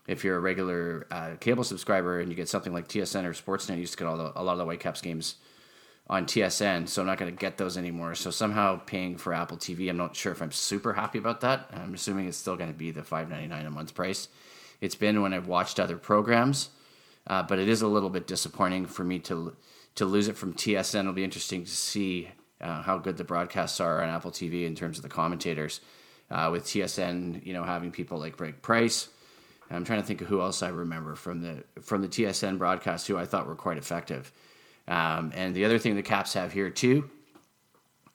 if 0.05 0.25
you're 0.25 0.35
a 0.35 0.39
regular 0.41 1.07
uh, 1.09 1.35
cable 1.39 1.63
subscriber 1.63 2.19
and 2.19 2.27
you 2.27 2.35
get 2.35 2.49
something 2.49 2.73
like 2.73 2.89
TSN 2.89 3.23
or 3.23 3.31
Sportsnet, 3.31 3.75
you 3.75 3.79
used 3.79 3.93
to 3.93 3.99
get 3.99 4.05
all 4.05 4.17
the, 4.17 4.33
a 4.35 4.43
lot 4.43 4.51
of 4.51 4.57
the 4.57 4.65
Whitecaps 4.65 4.99
games 4.99 5.35
on 6.09 6.25
TSN, 6.25 6.89
so 6.89 7.01
I'm 7.01 7.07
not 7.07 7.17
going 7.17 7.33
to 7.33 7.39
get 7.39 7.57
those 7.57 7.77
anymore. 7.77 8.15
So 8.15 8.31
somehow 8.31 8.81
paying 8.85 9.15
for 9.15 9.33
Apple 9.33 9.55
TV, 9.55 9.89
I'm 9.89 9.95
not 9.95 10.13
sure 10.13 10.33
if 10.33 10.41
I'm 10.41 10.51
super 10.51 10.91
happy 10.91 11.19
about 11.19 11.39
that. 11.39 11.69
I'm 11.71 11.93
assuming 11.93 12.27
it's 12.27 12.35
still 12.35 12.57
going 12.57 12.69
to 12.69 12.77
be 12.77 12.91
the 12.91 13.01
$5.99 13.01 13.65
a 13.65 13.69
month 13.69 13.95
price. 13.95 14.27
It's 14.81 14.95
been 14.95 15.21
when 15.21 15.33
I've 15.33 15.47
watched 15.47 15.79
other 15.79 15.97
programs, 15.97 16.67
uh, 17.27 17.43
but 17.43 17.59
it 17.59 17.69
is 17.69 17.81
a 17.81 17.87
little 17.87 18.09
bit 18.09 18.27
disappointing 18.27 18.87
for 18.87 19.05
me 19.05 19.19
to 19.19 19.55
to 19.95 20.03
lose 20.03 20.27
it 20.27 20.35
from 20.35 20.53
TSN. 20.53 20.99
It'll 20.99 21.13
be 21.13 21.23
interesting 21.23 21.63
to 21.63 21.71
see 21.71 22.31
uh, 22.65 22.81
how 22.81 22.97
good 22.97 23.17
the 23.17 23.23
broadcasts 23.23 23.79
are 23.79 24.01
on 24.01 24.09
Apple 24.09 24.31
TV 24.31 24.65
in 24.65 24.75
terms 24.75 24.97
of 24.97 25.03
the 25.03 25.09
commentators. 25.09 25.81
Uh, 26.31 26.49
with 26.51 26.63
TSN, 26.65 27.45
you 27.45 27.53
know, 27.53 27.63
having 27.63 27.91
people 27.91 28.17
like 28.17 28.35
Greg 28.35 28.59
Price. 28.63 29.09
I'm 29.69 29.85
trying 29.85 30.01
to 30.01 30.07
think 30.07 30.21
of 30.21 30.27
who 30.27 30.41
else 30.41 30.63
I 30.63 30.69
remember 30.69 31.15
from 31.15 31.41
the 31.41 31.63
from 31.81 32.01
the 32.01 32.07
TSN 32.07 32.57
broadcast 32.57 33.07
who 33.07 33.15
I 33.15 33.25
thought 33.25 33.45
were 33.45 33.55
quite 33.55 33.77
effective. 33.77 34.31
Um, 34.87 35.31
and 35.35 35.55
the 35.55 35.65
other 35.65 35.77
thing 35.77 35.95
the 35.95 36.01
Caps 36.01 36.33
have 36.33 36.51
here 36.51 36.71
too, 36.71 37.09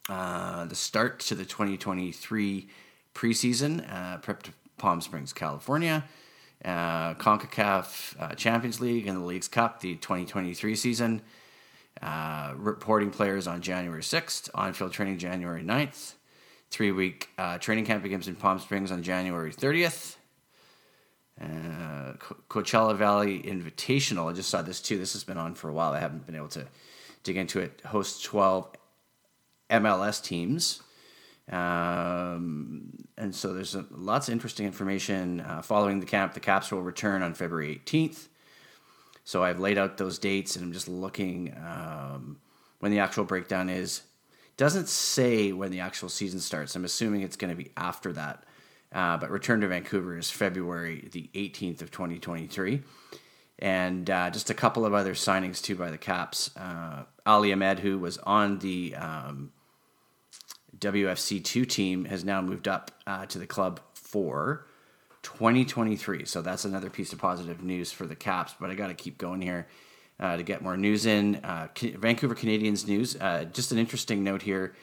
uh, 0.09 0.65
the 0.67 0.75
start 0.75 1.21
to 1.21 1.37
the 1.37 1.45
2023 1.45 2.69
preseason, 3.15 3.93
uh, 3.93 4.19
prep 4.19 4.43
to 4.45 4.53
Palm 4.77 5.01
Springs, 5.01 5.33
California, 5.33 6.05
uh, 6.65 7.15
CONCACAF 7.15 8.17
uh, 8.21 8.35
Champions 8.35 8.81
League 8.81 9.07
and 9.07 9.17
the 9.17 9.25
League's 9.25 9.49
Cup, 9.49 9.81
the 9.81 9.95
2023 9.97 10.75
season. 10.75 11.23
Uh, 12.03 12.55
reporting 12.57 13.11
players 13.11 13.47
on 13.47 13.61
January 13.61 14.01
6th, 14.01 14.49
on 14.55 14.73
field 14.73 14.93
training 14.93 15.19
January 15.19 15.63
9th. 15.63 16.15
Three 16.71 16.93
week 16.93 17.29
uh, 17.37 17.59
training 17.59 17.85
camp 17.85 18.03
begins 18.03 18.29
in 18.29 18.37
Palm 18.37 18.59
Springs 18.59 18.91
on 18.91 19.03
January 19.03 19.53
30th. 19.53 20.17
Uh, 21.41 22.15
Coachella 22.49 22.97
Valley 22.97 23.43
Invitational. 23.43 24.31
I 24.31 24.35
just 24.35 24.51
saw 24.51 24.63
this 24.63 24.81
too. 24.81 24.99
This 24.99 25.13
has 25.15 25.25
been 25.25 25.37
on 25.37 25.55
for 25.55 25.69
a 25.69 25.73
while. 25.73 25.93
I 25.93 26.01
haven't 26.01 26.27
been 26.27 26.37
able 26.37 26.49
to 26.49 26.67
dig 27.23 27.37
into 27.37 27.61
it. 27.61 27.81
Hosts 27.85 28.23
12 28.23 28.69
MLS 29.71 30.23
teams. 30.23 30.83
Um, 31.51 33.07
and 33.19 33.35
so 33.35 33.53
there's 33.53 33.75
a, 33.75 33.85
lots 33.91 34.29
of 34.29 34.33
interesting 34.33 34.67
information. 34.67 35.41
Uh, 35.41 35.63
following 35.63 36.01
the 36.01 36.07
camp, 36.07 36.35
the 36.35 36.41
Caps 36.41 36.71
will 36.71 36.83
return 36.83 37.23
on 37.23 37.35
February 37.35 37.81
18th. 37.85 38.29
So 39.25 39.45
I've 39.45 39.61
laid 39.61 39.79
out 39.79 39.97
those 39.97 40.19
dates 40.19 40.57
and 40.57 40.65
I'm 40.65 40.73
just 40.73 40.89
looking 40.89 41.55
um, 41.65 42.39
when 42.81 42.93
the 42.93 42.99
actual 42.99 43.25
breakdown 43.25 43.69
is. 43.69 44.03
Doesn't 44.57 44.89
say 44.89 45.53
when 45.53 45.71
the 45.71 45.81
actual 45.81 46.09
season 46.09 46.41
starts. 46.41 46.77
I'm 46.77 46.85
assuming 46.85 47.23
it's 47.23 47.37
going 47.37 47.51
to 47.51 47.57
be 47.57 47.71
after 47.77 48.13
that. 48.13 48.45
Uh, 48.93 49.17
but 49.17 49.31
return 49.31 49.61
to 49.61 49.69
Vancouver 49.69 50.19
is 50.19 50.31
February 50.31 51.09
the 51.13 51.31
18th 51.35 51.81
of 51.81 51.91
2023. 51.91 52.83
And 53.61 54.09
uh, 54.11 54.31
just 54.31 54.51
a 54.51 54.55
couple 54.55 54.85
of 54.85 54.95
other 54.95 55.15
signings 55.15 55.63
too 55.63 55.77
by 55.77 55.91
the 55.91 55.99
Caps. 55.99 56.55
Uh, 56.57 57.05
Ali 57.25 57.53
Ahmed, 57.53 57.81
who 57.81 57.99
was 57.99 58.19
on 58.19 58.59
the 58.59 58.97
um, 58.97 59.53
WFC 60.79 61.45
two 61.45 61.65
team, 61.65 62.07
has 62.07 62.25
now 62.25 62.41
moved 62.41 62.67
up 62.67 62.91
uh, 63.07 63.27
to 63.27 63.39
the 63.39 63.47
club 63.47 63.81
for 63.95 64.67
2023. 65.23 66.25
So 66.25 66.43
that's 66.43 66.65
another 66.65 66.91
piece 66.91 67.13
of 67.13 67.19
positive 67.19 67.63
news 67.63 67.93
for 67.93 68.07
the 68.07 68.17
Caps. 68.17 68.55
But 68.61 68.71
I 68.71 68.75
got 68.75 68.89
to 68.89 68.95
keep 68.95 69.19
going 69.19 69.43
here. 69.43 69.67
Uh, 70.19 70.37
to 70.37 70.43
get 70.43 70.61
more 70.61 70.77
news 70.77 71.07
in. 71.07 71.37
Uh, 71.37 71.67
Vancouver 71.79 72.35
Canadians 72.35 72.87
news. 72.87 73.17
Uh, 73.17 73.45
just 73.45 73.73
an 73.73 73.79
interesting 73.79 74.23
note 74.23 74.43
here 74.43 74.75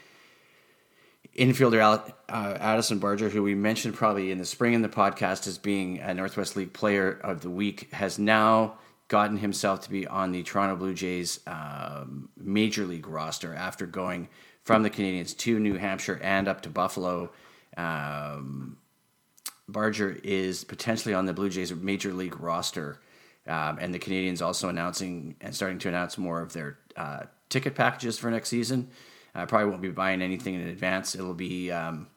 infielder 1.37 2.13
uh, 2.29 2.57
Addison 2.59 2.99
Barger, 2.99 3.29
who 3.29 3.43
we 3.43 3.55
mentioned 3.55 3.93
probably 3.93 4.31
in 4.31 4.39
the 4.39 4.45
spring 4.45 4.73
in 4.73 4.81
the 4.81 4.89
podcast 4.89 5.47
as 5.47 5.57
being 5.57 5.99
a 5.99 6.13
Northwest 6.13 6.55
League 6.55 6.73
Player 6.73 7.19
of 7.23 7.41
the 7.41 7.49
Week, 7.49 7.91
has 7.93 8.17
now 8.17 8.79
gotten 9.07 9.37
himself 9.37 9.81
to 9.81 9.89
be 9.89 10.05
on 10.07 10.31
the 10.31 10.43
Toronto 10.43 10.75
Blue 10.75 10.93
Jays 10.93 11.39
um, 11.47 12.29
Major 12.35 12.85
League 12.85 13.07
roster 13.07 13.53
after 13.53 13.85
going 13.85 14.27
from 14.63 14.83
the 14.83 14.89
Canadians 14.89 15.33
to 15.33 15.59
New 15.59 15.75
Hampshire 15.75 16.19
and 16.21 16.47
up 16.47 16.61
to 16.61 16.69
Buffalo. 16.69 17.31
Um, 17.77 18.77
Barger 19.67 20.17
is 20.23 20.63
potentially 20.63 21.13
on 21.13 21.25
the 21.25 21.33
Blue 21.33 21.49
Jays 21.49 21.73
Major 21.73 22.13
League 22.13 22.39
roster, 22.39 22.99
um, 23.47 23.77
and 23.79 23.93
the 23.93 23.99
Canadians 23.99 24.41
also 24.41 24.69
announcing 24.69 25.35
and 25.41 25.55
starting 25.55 25.79
to 25.79 25.89
announce 25.89 26.17
more 26.17 26.41
of 26.41 26.53
their 26.53 26.77
uh, 26.95 27.23
ticket 27.49 27.75
packages 27.75 28.17
for 28.17 28.31
next 28.31 28.49
season. 28.49 28.89
I 29.35 29.45
probably 29.45 29.69
won't 29.69 29.81
be 29.81 29.89
buying 29.89 30.21
anything 30.21 30.55
in 30.55 30.67
advance. 30.67 31.13
It'll 31.13 31.33
be 31.33 31.71
um, 31.71 32.07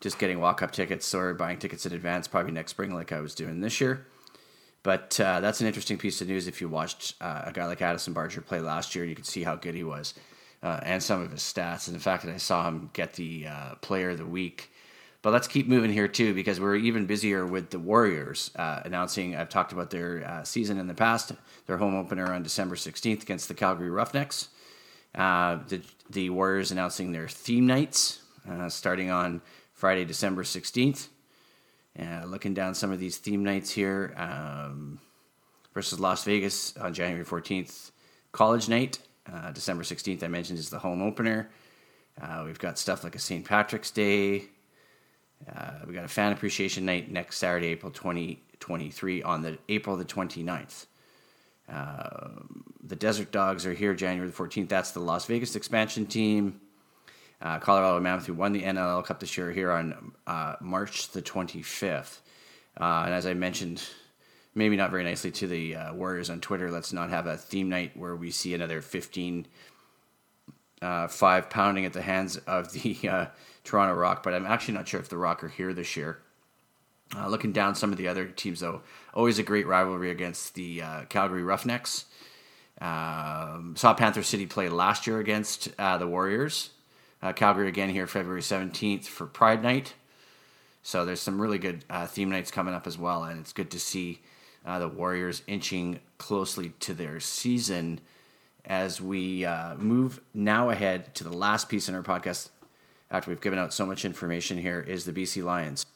just 0.00 0.18
getting 0.18 0.38
walk 0.38 0.60
up 0.60 0.72
tickets 0.72 1.14
or 1.14 1.32
buying 1.34 1.58
tickets 1.58 1.86
in 1.86 1.92
advance, 1.94 2.28
probably 2.28 2.52
next 2.52 2.72
spring, 2.72 2.94
like 2.94 3.12
I 3.12 3.20
was 3.20 3.34
doing 3.34 3.60
this 3.60 3.80
year. 3.80 4.06
But 4.82 5.18
uh, 5.20 5.40
that's 5.40 5.60
an 5.60 5.66
interesting 5.66 5.96
piece 5.96 6.20
of 6.20 6.28
news. 6.28 6.48
If 6.48 6.60
you 6.60 6.68
watched 6.68 7.14
uh, 7.20 7.42
a 7.46 7.52
guy 7.52 7.66
like 7.66 7.80
Addison 7.80 8.12
Barger 8.12 8.40
play 8.40 8.60
last 8.60 8.94
year, 8.94 9.04
you 9.04 9.14
could 9.14 9.26
see 9.26 9.44
how 9.44 9.54
good 9.54 9.74
he 9.74 9.84
was 9.84 10.14
uh, 10.62 10.80
and 10.82 11.02
some 11.02 11.22
of 11.22 11.30
his 11.30 11.40
stats. 11.40 11.86
And 11.86 11.96
the 11.96 12.00
fact 12.00 12.24
that 12.24 12.34
I 12.34 12.38
saw 12.38 12.66
him 12.66 12.90
get 12.92 13.14
the 13.14 13.46
uh, 13.46 13.74
player 13.76 14.10
of 14.10 14.18
the 14.18 14.26
week. 14.26 14.71
But 15.22 15.32
let's 15.32 15.46
keep 15.46 15.68
moving 15.68 15.92
here 15.92 16.08
too, 16.08 16.34
because 16.34 16.58
we're 16.58 16.74
even 16.74 17.06
busier 17.06 17.46
with 17.46 17.70
the 17.70 17.78
Warriors 17.78 18.50
uh, 18.56 18.80
announcing. 18.84 19.36
I've 19.36 19.48
talked 19.48 19.72
about 19.72 19.90
their 19.90 20.26
uh, 20.26 20.42
season 20.42 20.78
in 20.78 20.88
the 20.88 20.94
past, 20.94 21.30
their 21.66 21.76
home 21.76 21.94
opener 21.94 22.32
on 22.32 22.42
December 22.42 22.74
16th 22.74 23.22
against 23.22 23.46
the 23.46 23.54
Calgary 23.54 23.90
Roughnecks. 23.90 24.48
Uh, 25.14 25.58
the, 25.68 25.80
the 26.10 26.30
Warriors 26.30 26.72
announcing 26.72 27.12
their 27.12 27.28
theme 27.28 27.66
nights 27.66 28.20
uh, 28.50 28.68
starting 28.68 29.10
on 29.10 29.40
Friday, 29.72 30.04
December 30.04 30.42
16th. 30.42 31.06
Uh, 31.96 32.24
looking 32.24 32.52
down 32.52 32.74
some 32.74 32.90
of 32.90 32.98
these 32.98 33.18
theme 33.18 33.44
nights 33.44 33.70
here 33.70 34.14
um, 34.16 34.98
versus 35.72 36.00
Las 36.00 36.24
Vegas 36.24 36.76
on 36.78 36.92
January 36.94 37.24
14th. 37.24 37.92
College 38.32 38.68
night, 38.68 38.98
uh, 39.32 39.52
December 39.52 39.84
16th, 39.84 40.24
I 40.24 40.28
mentioned, 40.28 40.58
is 40.58 40.70
the 40.70 40.80
home 40.80 41.00
opener. 41.00 41.48
We've 42.44 42.58
got 42.58 42.78
stuff 42.78 43.04
like 43.04 43.14
a 43.14 43.18
St. 43.20 43.44
Patrick's 43.44 43.90
Day. 43.90 44.46
Uh, 45.50 45.72
we 45.86 45.94
got 45.94 46.04
a 46.04 46.08
fan 46.08 46.32
appreciation 46.32 46.84
night 46.84 47.10
next 47.10 47.38
Saturday, 47.38 47.68
April 47.68 47.90
20, 47.90 48.42
2023 48.62 49.22
on 49.22 49.42
the 49.42 49.58
April 49.68 49.96
the 49.96 50.04
29th. 50.04 50.86
Uh, 51.68 52.28
the 52.82 52.96
Desert 52.96 53.32
Dogs 53.32 53.66
are 53.66 53.72
here 53.72 53.94
January 53.94 54.28
the 54.28 54.36
14th. 54.36 54.68
That's 54.68 54.92
the 54.92 55.00
Las 55.00 55.26
Vegas 55.26 55.56
expansion 55.56 56.06
team. 56.06 56.60
Uh, 57.40 57.58
Colorado 57.58 57.98
Mammoth, 58.00 58.26
who 58.26 58.34
won 58.34 58.52
the 58.52 58.62
NLL 58.62 59.04
Cup 59.04 59.18
this 59.18 59.36
year, 59.36 59.50
here 59.50 59.72
on 59.72 60.12
uh, 60.26 60.54
March 60.60 61.08
the 61.08 61.20
25th. 61.20 62.18
Uh, 62.80 63.02
and 63.06 63.14
as 63.14 63.26
I 63.26 63.34
mentioned, 63.34 63.82
maybe 64.54 64.76
not 64.76 64.90
very 64.90 65.02
nicely 65.02 65.32
to 65.32 65.46
the 65.48 65.74
uh, 65.74 65.94
Warriors 65.94 66.30
on 66.30 66.40
Twitter, 66.40 66.70
let's 66.70 66.92
not 66.92 67.10
have 67.10 67.26
a 67.26 67.36
theme 67.36 67.68
night 67.68 67.96
where 67.96 68.14
we 68.14 68.30
see 68.30 68.54
another 68.54 68.80
15 68.80 69.46
uh, 70.82 71.08
5 71.08 71.50
pounding 71.50 71.84
at 71.84 71.92
the 71.92 72.02
hands 72.02 72.36
of 72.38 72.72
the 72.72 72.96
Toronto 73.64 73.94
Rock. 73.94 74.22
But 74.22 74.34
I'm 74.34 74.46
actually 74.46 74.74
not 74.74 74.88
sure 74.88 75.00
if 75.00 75.08
the 75.08 75.16
Rock 75.16 75.42
are 75.44 75.48
here 75.48 75.72
this 75.72 75.96
year. 75.96 76.18
Uh, 77.16 77.28
looking 77.28 77.52
down 77.52 77.74
some 77.74 77.92
of 77.92 77.98
the 77.98 78.08
other 78.08 78.26
teams, 78.26 78.60
though, 78.60 78.80
always 79.12 79.38
a 79.38 79.42
great 79.42 79.66
rivalry 79.66 80.10
against 80.10 80.54
the 80.54 80.80
uh, 80.80 81.04
Calgary 81.04 81.42
Roughnecks. 81.42 82.06
Um, 82.80 83.74
saw 83.76 83.92
Panther 83.92 84.22
City 84.22 84.46
play 84.46 84.68
last 84.70 85.06
year 85.06 85.18
against 85.18 85.68
uh, 85.78 85.98
the 85.98 86.06
Warriors. 86.06 86.70
Uh, 87.22 87.32
Calgary 87.32 87.68
again 87.68 87.90
here 87.90 88.06
February 88.06 88.40
17th 88.40 89.04
for 89.04 89.26
Pride 89.26 89.62
Night. 89.62 89.94
So 90.82 91.04
there's 91.04 91.20
some 91.20 91.40
really 91.40 91.58
good 91.58 91.84
uh, 91.90 92.06
theme 92.06 92.30
nights 92.30 92.50
coming 92.50 92.74
up 92.74 92.86
as 92.86 92.98
well, 92.98 93.24
and 93.24 93.38
it's 93.38 93.52
good 93.52 93.70
to 93.72 93.78
see 93.78 94.20
uh, 94.64 94.78
the 94.78 94.88
Warriors 94.88 95.42
inching 95.46 96.00
closely 96.18 96.70
to 96.80 96.94
their 96.94 97.20
season 97.20 98.00
as 98.64 99.00
we 99.00 99.46
move 99.76 100.20
now 100.32 100.70
ahead 100.70 101.14
to 101.16 101.24
the 101.24 101.32
last 101.32 101.68
piece 101.68 101.88
in 101.88 101.94
our 101.94 102.02
podcast 102.02 102.48
after 103.12 103.30
we've 103.30 103.40
given 103.40 103.58
out 103.58 103.74
so 103.74 103.84
much 103.84 104.04
information 104.04 104.58
here 104.58 104.80
is 104.80 105.04
the 105.04 105.12
BC 105.12 105.44
Lions 105.44 105.86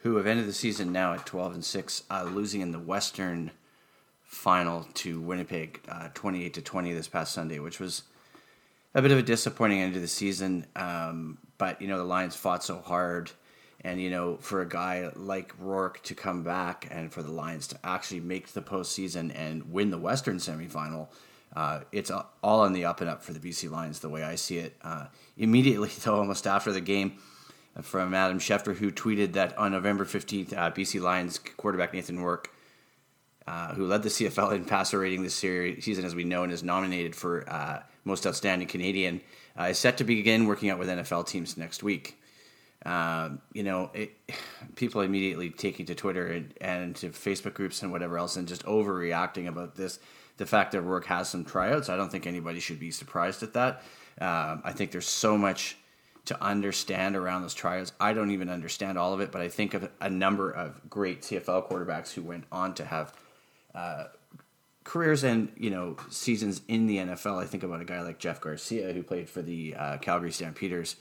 who 0.00 0.16
have 0.16 0.26
ended 0.26 0.46
the 0.46 0.52
season 0.52 0.92
now 0.92 1.14
at 1.14 1.24
12 1.24 1.54
and 1.54 1.64
6, 1.64 2.02
uh, 2.10 2.24
losing 2.24 2.60
in 2.60 2.72
the 2.72 2.78
Western 2.78 3.50
final 4.24 4.86
to 4.94 5.20
Winnipeg, 5.20 5.80
uh, 5.88 6.08
28 6.12 6.54
to 6.54 6.62
20 6.62 6.92
this 6.92 7.08
past 7.08 7.32
Sunday, 7.32 7.60
which 7.60 7.80
was 7.80 8.02
a 8.94 9.00
bit 9.00 9.12
of 9.12 9.18
a 9.18 9.22
disappointing 9.22 9.80
end 9.80 9.94
to 9.94 10.00
the 10.00 10.08
season. 10.08 10.66
Um, 10.74 11.38
but 11.58 11.80
you 11.80 11.88
know 11.88 11.98
the 11.98 12.04
Lions 12.04 12.36
fought 12.36 12.62
so 12.62 12.78
hard, 12.78 13.30
and 13.82 14.00
you 14.00 14.10
know 14.10 14.36
for 14.36 14.60
a 14.60 14.68
guy 14.68 15.10
like 15.14 15.54
Rourke 15.58 16.02
to 16.04 16.14
come 16.14 16.42
back 16.42 16.88
and 16.90 17.12
for 17.12 17.22
the 17.22 17.32
Lions 17.32 17.66
to 17.68 17.78
actually 17.84 18.20
make 18.20 18.48
the 18.48 18.62
postseason 18.62 19.32
and 19.34 19.72
win 19.72 19.90
the 19.90 19.98
Western 19.98 20.36
semifinal. 20.36 21.08
Uh, 21.56 21.80
it's 21.90 22.10
all 22.10 22.60
on 22.60 22.74
the 22.74 22.84
up 22.84 23.00
and 23.00 23.08
up 23.08 23.22
for 23.22 23.32
the 23.32 23.40
BC 23.40 23.70
Lions, 23.70 24.00
the 24.00 24.10
way 24.10 24.22
I 24.22 24.34
see 24.34 24.58
it. 24.58 24.76
Uh, 24.82 25.06
immediately, 25.38 25.90
though, 26.04 26.16
almost 26.16 26.46
after 26.46 26.70
the 26.70 26.82
game, 26.82 27.18
from 27.82 28.14
Adam 28.14 28.38
Schefter, 28.38 28.74
who 28.74 28.90
tweeted 28.90 29.32
that 29.32 29.56
on 29.58 29.72
November 29.72 30.04
15th, 30.04 30.52
uh, 30.52 30.70
BC 30.70 31.00
Lions 31.00 31.38
quarterback 31.38 31.92
Nathan 31.92 32.18
Rourke, 32.18 32.50
uh, 33.46 33.74
who 33.74 33.86
led 33.86 34.02
the 34.02 34.08
CFL 34.08 34.54
in 34.54 34.64
passer 34.64 34.98
rating 34.98 35.22
this 35.22 35.34
season, 35.34 36.04
as 36.04 36.14
we 36.14 36.24
know, 36.24 36.42
and 36.42 36.52
is 36.52 36.62
nominated 36.62 37.14
for 37.14 37.48
uh, 37.48 37.82
Most 38.04 38.26
Outstanding 38.26 38.68
Canadian, 38.68 39.20
uh, 39.58 39.64
is 39.64 39.78
set 39.78 39.98
to 39.98 40.04
begin 40.04 40.46
working 40.46 40.70
out 40.70 40.78
with 40.78 40.88
NFL 40.88 41.26
teams 41.26 41.56
next 41.56 41.82
week. 41.82 42.18
Um, 42.84 43.40
you 43.52 43.62
know, 43.62 43.90
it, 43.94 44.12
people 44.74 45.00
immediately 45.02 45.50
taking 45.50 45.86
to 45.86 45.94
Twitter 45.94 46.26
and, 46.26 46.54
and 46.60 46.96
to 46.96 47.10
Facebook 47.10 47.54
groups 47.54 47.82
and 47.82 47.92
whatever 47.92 48.18
else 48.18 48.36
and 48.36 48.48
just 48.48 48.64
overreacting 48.64 49.48
about 49.48 49.76
this. 49.76 49.98
The 50.36 50.46
fact 50.46 50.72
that 50.72 50.82
Rourke 50.82 51.06
has 51.06 51.28
some 51.28 51.44
tryouts, 51.44 51.88
I 51.88 51.96
don't 51.96 52.10
think 52.10 52.26
anybody 52.26 52.60
should 52.60 52.78
be 52.78 52.90
surprised 52.90 53.42
at 53.42 53.54
that. 53.54 53.82
Um, 54.20 54.62
I 54.64 54.72
think 54.72 54.90
there's 54.90 55.08
so 55.08 55.36
much 55.36 55.76
to 56.26 56.42
understand 56.42 57.16
around 57.16 57.42
those 57.42 57.54
tryouts. 57.54 57.92
I 58.00 58.12
don't 58.12 58.32
even 58.32 58.50
understand 58.50 58.98
all 58.98 59.12
of 59.12 59.20
it, 59.20 59.32
but 59.32 59.40
I 59.40 59.48
think 59.48 59.74
of 59.74 59.88
a 60.00 60.10
number 60.10 60.50
of 60.50 60.80
great 60.90 61.22
CFL 61.22 61.68
quarterbacks 61.68 62.12
who 62.12 62.22
went 62.22 62.44
on 62.50 62.74
to 62.74 62.84
have 62.84 63.14
uh, 63.74 64.04
careers 64.86 65.24
and 65.24 65.52
you 65.56 65.70
know 65.70 65.96
seasons 66.10 66.62
in 66.68 66.86
the 66.86 66.98
NFL. 66.98 67.42
I 67.42 67.46
think 67.46 67.62
about 67.62 67.80
a 67.80 67.84
guy 67.84 68.00
like 68.02 68.18
Jeff 68.18 68.40
Garcia 68.40 68.92
who 68.92 69.02
played 69.02 69.28
for 69.28 69.42
the 69.42 69.74
uh, 69.76 69.98
Calgary 69.98 70.32
Stampeders. 70.32 70.96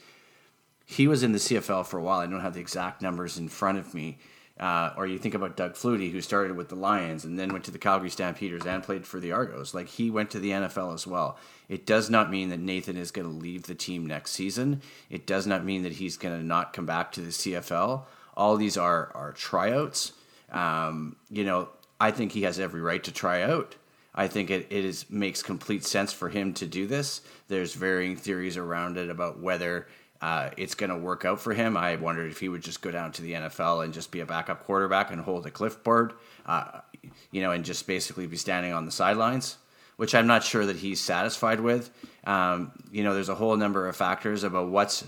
He 0.86 1.08
was 1.08 1.24
in 1.24 1.32
the 1.32 1.40
CFL 1.40 1.86
for 1.86 1.98
a 1.98 2.04
while. 2.04 2.20
I 2.20 2.28
don't 2.28 2.42
have 2.42 2.54
the 2.54 2.60
exact 2.60 3.02
numbers 3.02 3.38
in 3.38 3.48
front 3.48 3.80
of 3.80 3.94
me, 3.94 4.20
uh, 4.60 4.94
or 4.96 5.06
you 5.06 5.18
think 5.18 5.36
about 5.36 5.58
Doug 5.58 5.74
Flutie, 5.74 6.12
who 6.12 6.22
started 6.22 6.56
with 6.56 6.70
the 6.70 6.76
Lions 6.76 7.26
and 7.26 7.38
then 7.38 7.52
went 7.52 7.66
to 7.66 7.72
the 7.72 7.78
Calgary 7.78 8.10
Stampeders 8.10 8.66
and 8.66 8.82
played 8.82 9.06
for 9.06 9.20
the 9.20 9.34
Argos. 9.34 9.74
Like 9.74 9.88
he 9.88 10.10
went 10.10 10.32
to 10.32 10.40
the 10.40 10.52
NFL 10.52 10.94
as 10.94 11.06
well. 11.06 11.38
It 11.68 11.86
does 11.86 12.10
not 12.10 12.32
mean 12.32 12.50
that 12.50 12.60
Nathan 12.60 12.96
is 12.96 13.12
going 13.12 13.28
to 13.28 13.34
leave 13.34 13.64
the 13.64 13.76
team 13.76 14.06
next 14.06 14.32
season. 14.32 14.82
It 15.10 15.28
does 15.28 15.46
not 15.46 15.66
mean 15.66 15.84
that 15.84 15.94
he's 15.94 16.16
going 16.16 16.38
to 16.38 16.46
not 16.46 16.72
come 16.72 16.86
back 16.86 17.12
to 17.14 17.22
the 17.22 17.32
CFL. 17.32 18.04
All 18.38 18.56
these 18.56 18.78
are 18.78 19.12
are 19.14 19.34
tryouts. 19.34 20.14
Um, 20.52 21.18
you 21.30 21.44
know, 21.44 21.70
I 22.00 22.12
think 22.12 22.32
he 22.32 22.44
has 22.44 22.60
every 22.60 22.82
right 22.82 23.04
to 23.04 23.12
try 23.12 23.42
out. 23.42 23.76
I 24.14 24.30
think 24.30 24.50
it, 24.50 24.68
it 24.70 24.86
is 24.86 25.10
makes 25.10 25.44
complete 25.44 25.84
sense 25.84 26.14
for 26.14 26.30
him 26.30 26.54
to 26.54 26.66
do 26.66 26.88
this. 26.88 27.22
There's 27.50 27.74
varying 27.74 28.16
theories 28.16 28.56
around 28.56 28.98
it 28.98 29.10
about 29.10 29.42
whether 29.42 29.88
uh, 30.22 30.50
it's 30.58 30.76
going 30.76 30.90
to 30.90 30.98
work 30.98 31.26
out 31.26 31.40
for 31.40 31.54
him. 31.54 31.78
I 31.78 31.96
wondered 31.96 32.32
if 32.32 32.40
he 32.40 32.50
would 32.50 32.62
just 32.62 32.82
go 32.82 32.92
down 32.92 33.12
to 33.14 33.22
the 33.22 33.34
NFL 33.34 33.84
and 33.84 33.94
just 33.94 34.12
be 34.12 34.22
a 34.22 34.26
backup 34.26 34.64
quarterback 34.64 35.12
and 35.12 35.22
hold 35.22 35.46
a 35.46 35.52
clipboard, 35.52 36.14
uh, 36.46 36.82
you 37.32 37.42
know, 37.42 37.52
and 37.52 37.66
just 37.66 37.86
basically 37.88 38.28
be 38.28 38.38
standing 38.38 38.74
on 38.74 38.86
the 38.86 38.92
sidelines, 38.92 39.58
which 39.98 40.16
I'm 40.16 40.28
not 40.28 40.44
sure 40.44 40.66
that 40.66 40.78
he's 40.78 41.02
satisfied 41.02 41.60
with. 41.60 41.90
Um, 42.26 42.72
you 42.92 43.04
know, 43.04 43.14
there's 43.14 43.30
a 43.30 43.36
whole 43.36 43.56
number 43.56 43.88
of 43.88 43.96
factors 43.96 44.44
about 44.44 44.70
what's 44.70 45.06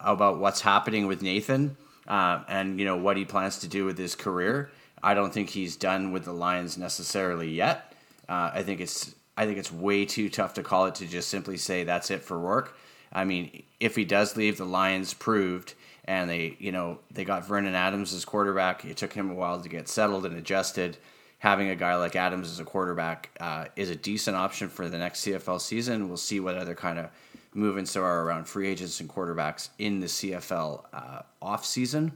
about 0.00 0.38
what's 0.38 0.60
happening 0.60 1.08
with 1.08 1.22
Nathan 1.22 1.76
uh, 2.08 2.42
and 2.48 2.78
you 2.78 2.84
know 2.84 2.96
what 2.96 3.16
he 3.16 3.24
plans 3.24 3.58
to 3.58 3.68
do 3.68 3.84
with 3.84 3.98
his 3.98 4.16
career. 4.16 4.70
I 5.02 5.14
don't 5.14 5.32
think 5.32 5.50
he's 5.50 5.76
done 5.76 6.10
with 6.10 6.24
the 6.24 6.32
Lions 6.32 6.76
necessarily 6.76 7.50
yet. 7.50 7.92
Uh, 8.28 8.50
I 8.54 8.62
think 8.62 8.80
it's 8.80 9.14
I 9.36 9.46
think 9.46 9.58
it's 9.58 9.70
way 9.70 10.04
too 10.04 10.28
tough 10.28 10.54
to 10.54 10.62
call 10.62 10.86
it 10.86 10.96
to 10.96 11.06
just 11.06 11.28
simply 11.28 11.56
say 11.56 11.84
that's 11.84 12.10
it 12.10 12.22
for 12.22 12.38
Rourke. 12.38 12.76
I 13.12 13.24
mean, 13.24 13.62
if 13.80 13.96
he 13.96 14.04
does 14.04 14.36
leave, 14.36 14.58
the 14.58 14.64
Lions 14.64 15.14
proved, 15.14 15.74
and 16.04 16.28
they, 16.28 16.56
you 16.58 16.72
know, 16.72 16.98
they 17.10 17.24
got 17.24 17.46
Vernon 17.46 17.74
Adams 17.74 18.12
as 18.12 18.24
quarterback. 18.24 18.84
It 18.84 18.96
took 18.96 19.12
him 19.12 19.30
a 19.30 19.34
while 19.34 19.60
to 19.60 19.68
get 19.68 19.88
settled 19.88 20.26
and 20.26 20.36
adjusted. 20.36 20.96
Having 21.40 21.70
a 21.70 21.76
guy 21.76 21.94
like 21.96 22.16
Adams 22.16 22.50
as 22.50 22.58
a 22.58 22.64
quarterback 22.64 23.30
uh, 23.38 23.66
is 23.76 23.90
a 23.90 23.96
decent 23.96 24.36
option 24.36 24.68
for 24.68 24.88
the 24.88 24.98
next 24.98 25.24
CFL 25.24 25.60
season. 25.60 26.08
We'll 26.08 26.16
see 26.16 26.40
what 26.40 26.56
other 26.56 26.74
kind 26.74 26.98
of 26.98 27.10
movements 27.54 27.92
there 27.92 28.04
are 28.04 28.24
around 28.24 28.46
free 28.46 28.68
agents 28.68 29.00
and 29.00 29.08
quarterbacks 29.08 29.68
in 29.78 30.00
the 30.00 30.06
CFL 30.06 30.84
uh, 30.92 31.22
off 31.40 31.64
season. 31.64 32.12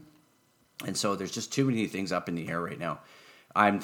And 0.84 0.96
so 0.96 1.14
there's 1.14 1.30
just 1.30 1.52
too 1.52 1.64
many 1.64 1.86
things 1.86 2.10
up 2.10 2.28
in 2.28 2.34
the 2.34 2.48
air 2.48 2.60
right 2.60 2.78
now. 2.78 3.00
I'm, 3.54 3.80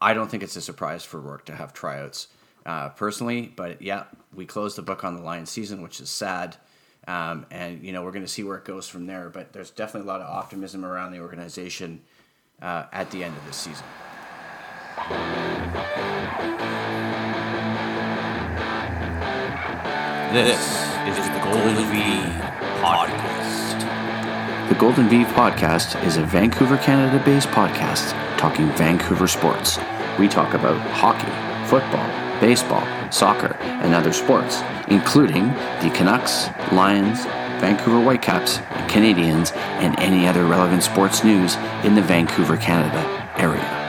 I 0.00 0.14
don't 0.14 0.30
think 0.30 0.42
it's 0.42 0.56
a 0.56 0.60
surprise 0.60 1.04
for 1.04 1.20
Rourke 1.20 1.46
to 1.46 1.54
have 1.56 1.72
tryouts 1.72 2.28
uh, 2.66 2.90
personally. 2.90 3.52
But 3.54 3.82
yeah, 3.82 4.04
we 4.34 4.46
closed 4.46 4.76
the 4.76 4.82
book 4.82 5.04
on 5.04 5.16
the 5.16 5.22
Lions 5.22 5.50
season, 5.50 5.82
which 5.82 6.00
is 6.00 6.10
sad. 6.10 6.56
Um, 7.08 7.46
and 7.50 7.82
you 7.82 7.92
know 7.92 8.04
we're 8.04 8.12
going 8.12 8.24
to 8.24 8.30
see 8.30 8.44
where 8.44 8.56
it 8.56 8.64
goes 8.64 8.88
from 8.88 9.06
there. 9.06 9.28
But 9.28 9.52
there's 9.52 9.70
definitely 9.70 10.08
a 10.08 10.12
lot 10.12 10.20
of 10.20 10.28
optimism 10.28 10.84
around 10.84 11.12
the 11.12 11.20
organization 11.20 12.02
uh, 12.60 12.84
at 12.92 13.10
the 13.10 13.24
end 13.24 13.36
of 13.36 13.44
this 13.46 13.56
season. 13.56 13.84
This 20.32 20.60
is 21.06 21.28
the 21.28 21.40
Golden 21.42 21.76
V 21.90 22.00
podcast. 22.80 23.88
The 24.68 24.74
Golden 24.76 25.08
V 25.08 25.24
podcast 25.24 26.02
is 26.06 26.16
a 26.16 26.24
Vancouver, 26.24 26.78
Canada 26.78 27.22
based 27.24 27.48
podcast 27.48 28.12
talking 28.38 28.68
Vancouver 28.72 29.28
sports. 29.28 29.78
We 30.18 30.28
talk 30.28 30.54
about 30.54 30.80
hockey, 30.92 31.30
football, 31.68 32.08
baseball, 32.42 32.84
soccer, 33.12 33.54
and 33.62 33.94
other 33.94 34.12
sports, 34.12 34.60
including 34.88 35.46
the 35.80 35.90
Canucks, 35.94 36.48
Lions, 36.72 37.24
Vancouver 37.62 38.00
Whitecaps, 38.00 38.58
Canadians, 38.92 39.52
and 39.52 39.96
any 40.00 40.26
other 40.26 40.44
relevant 40.44 40.82
sports 40.82 41.22
news 41.22 41.54
in 41.84 41.94
the 41.94 42.02
Vancouver, 42.02 42.56
Canada 42.56 43.00
area. 43.38 43.81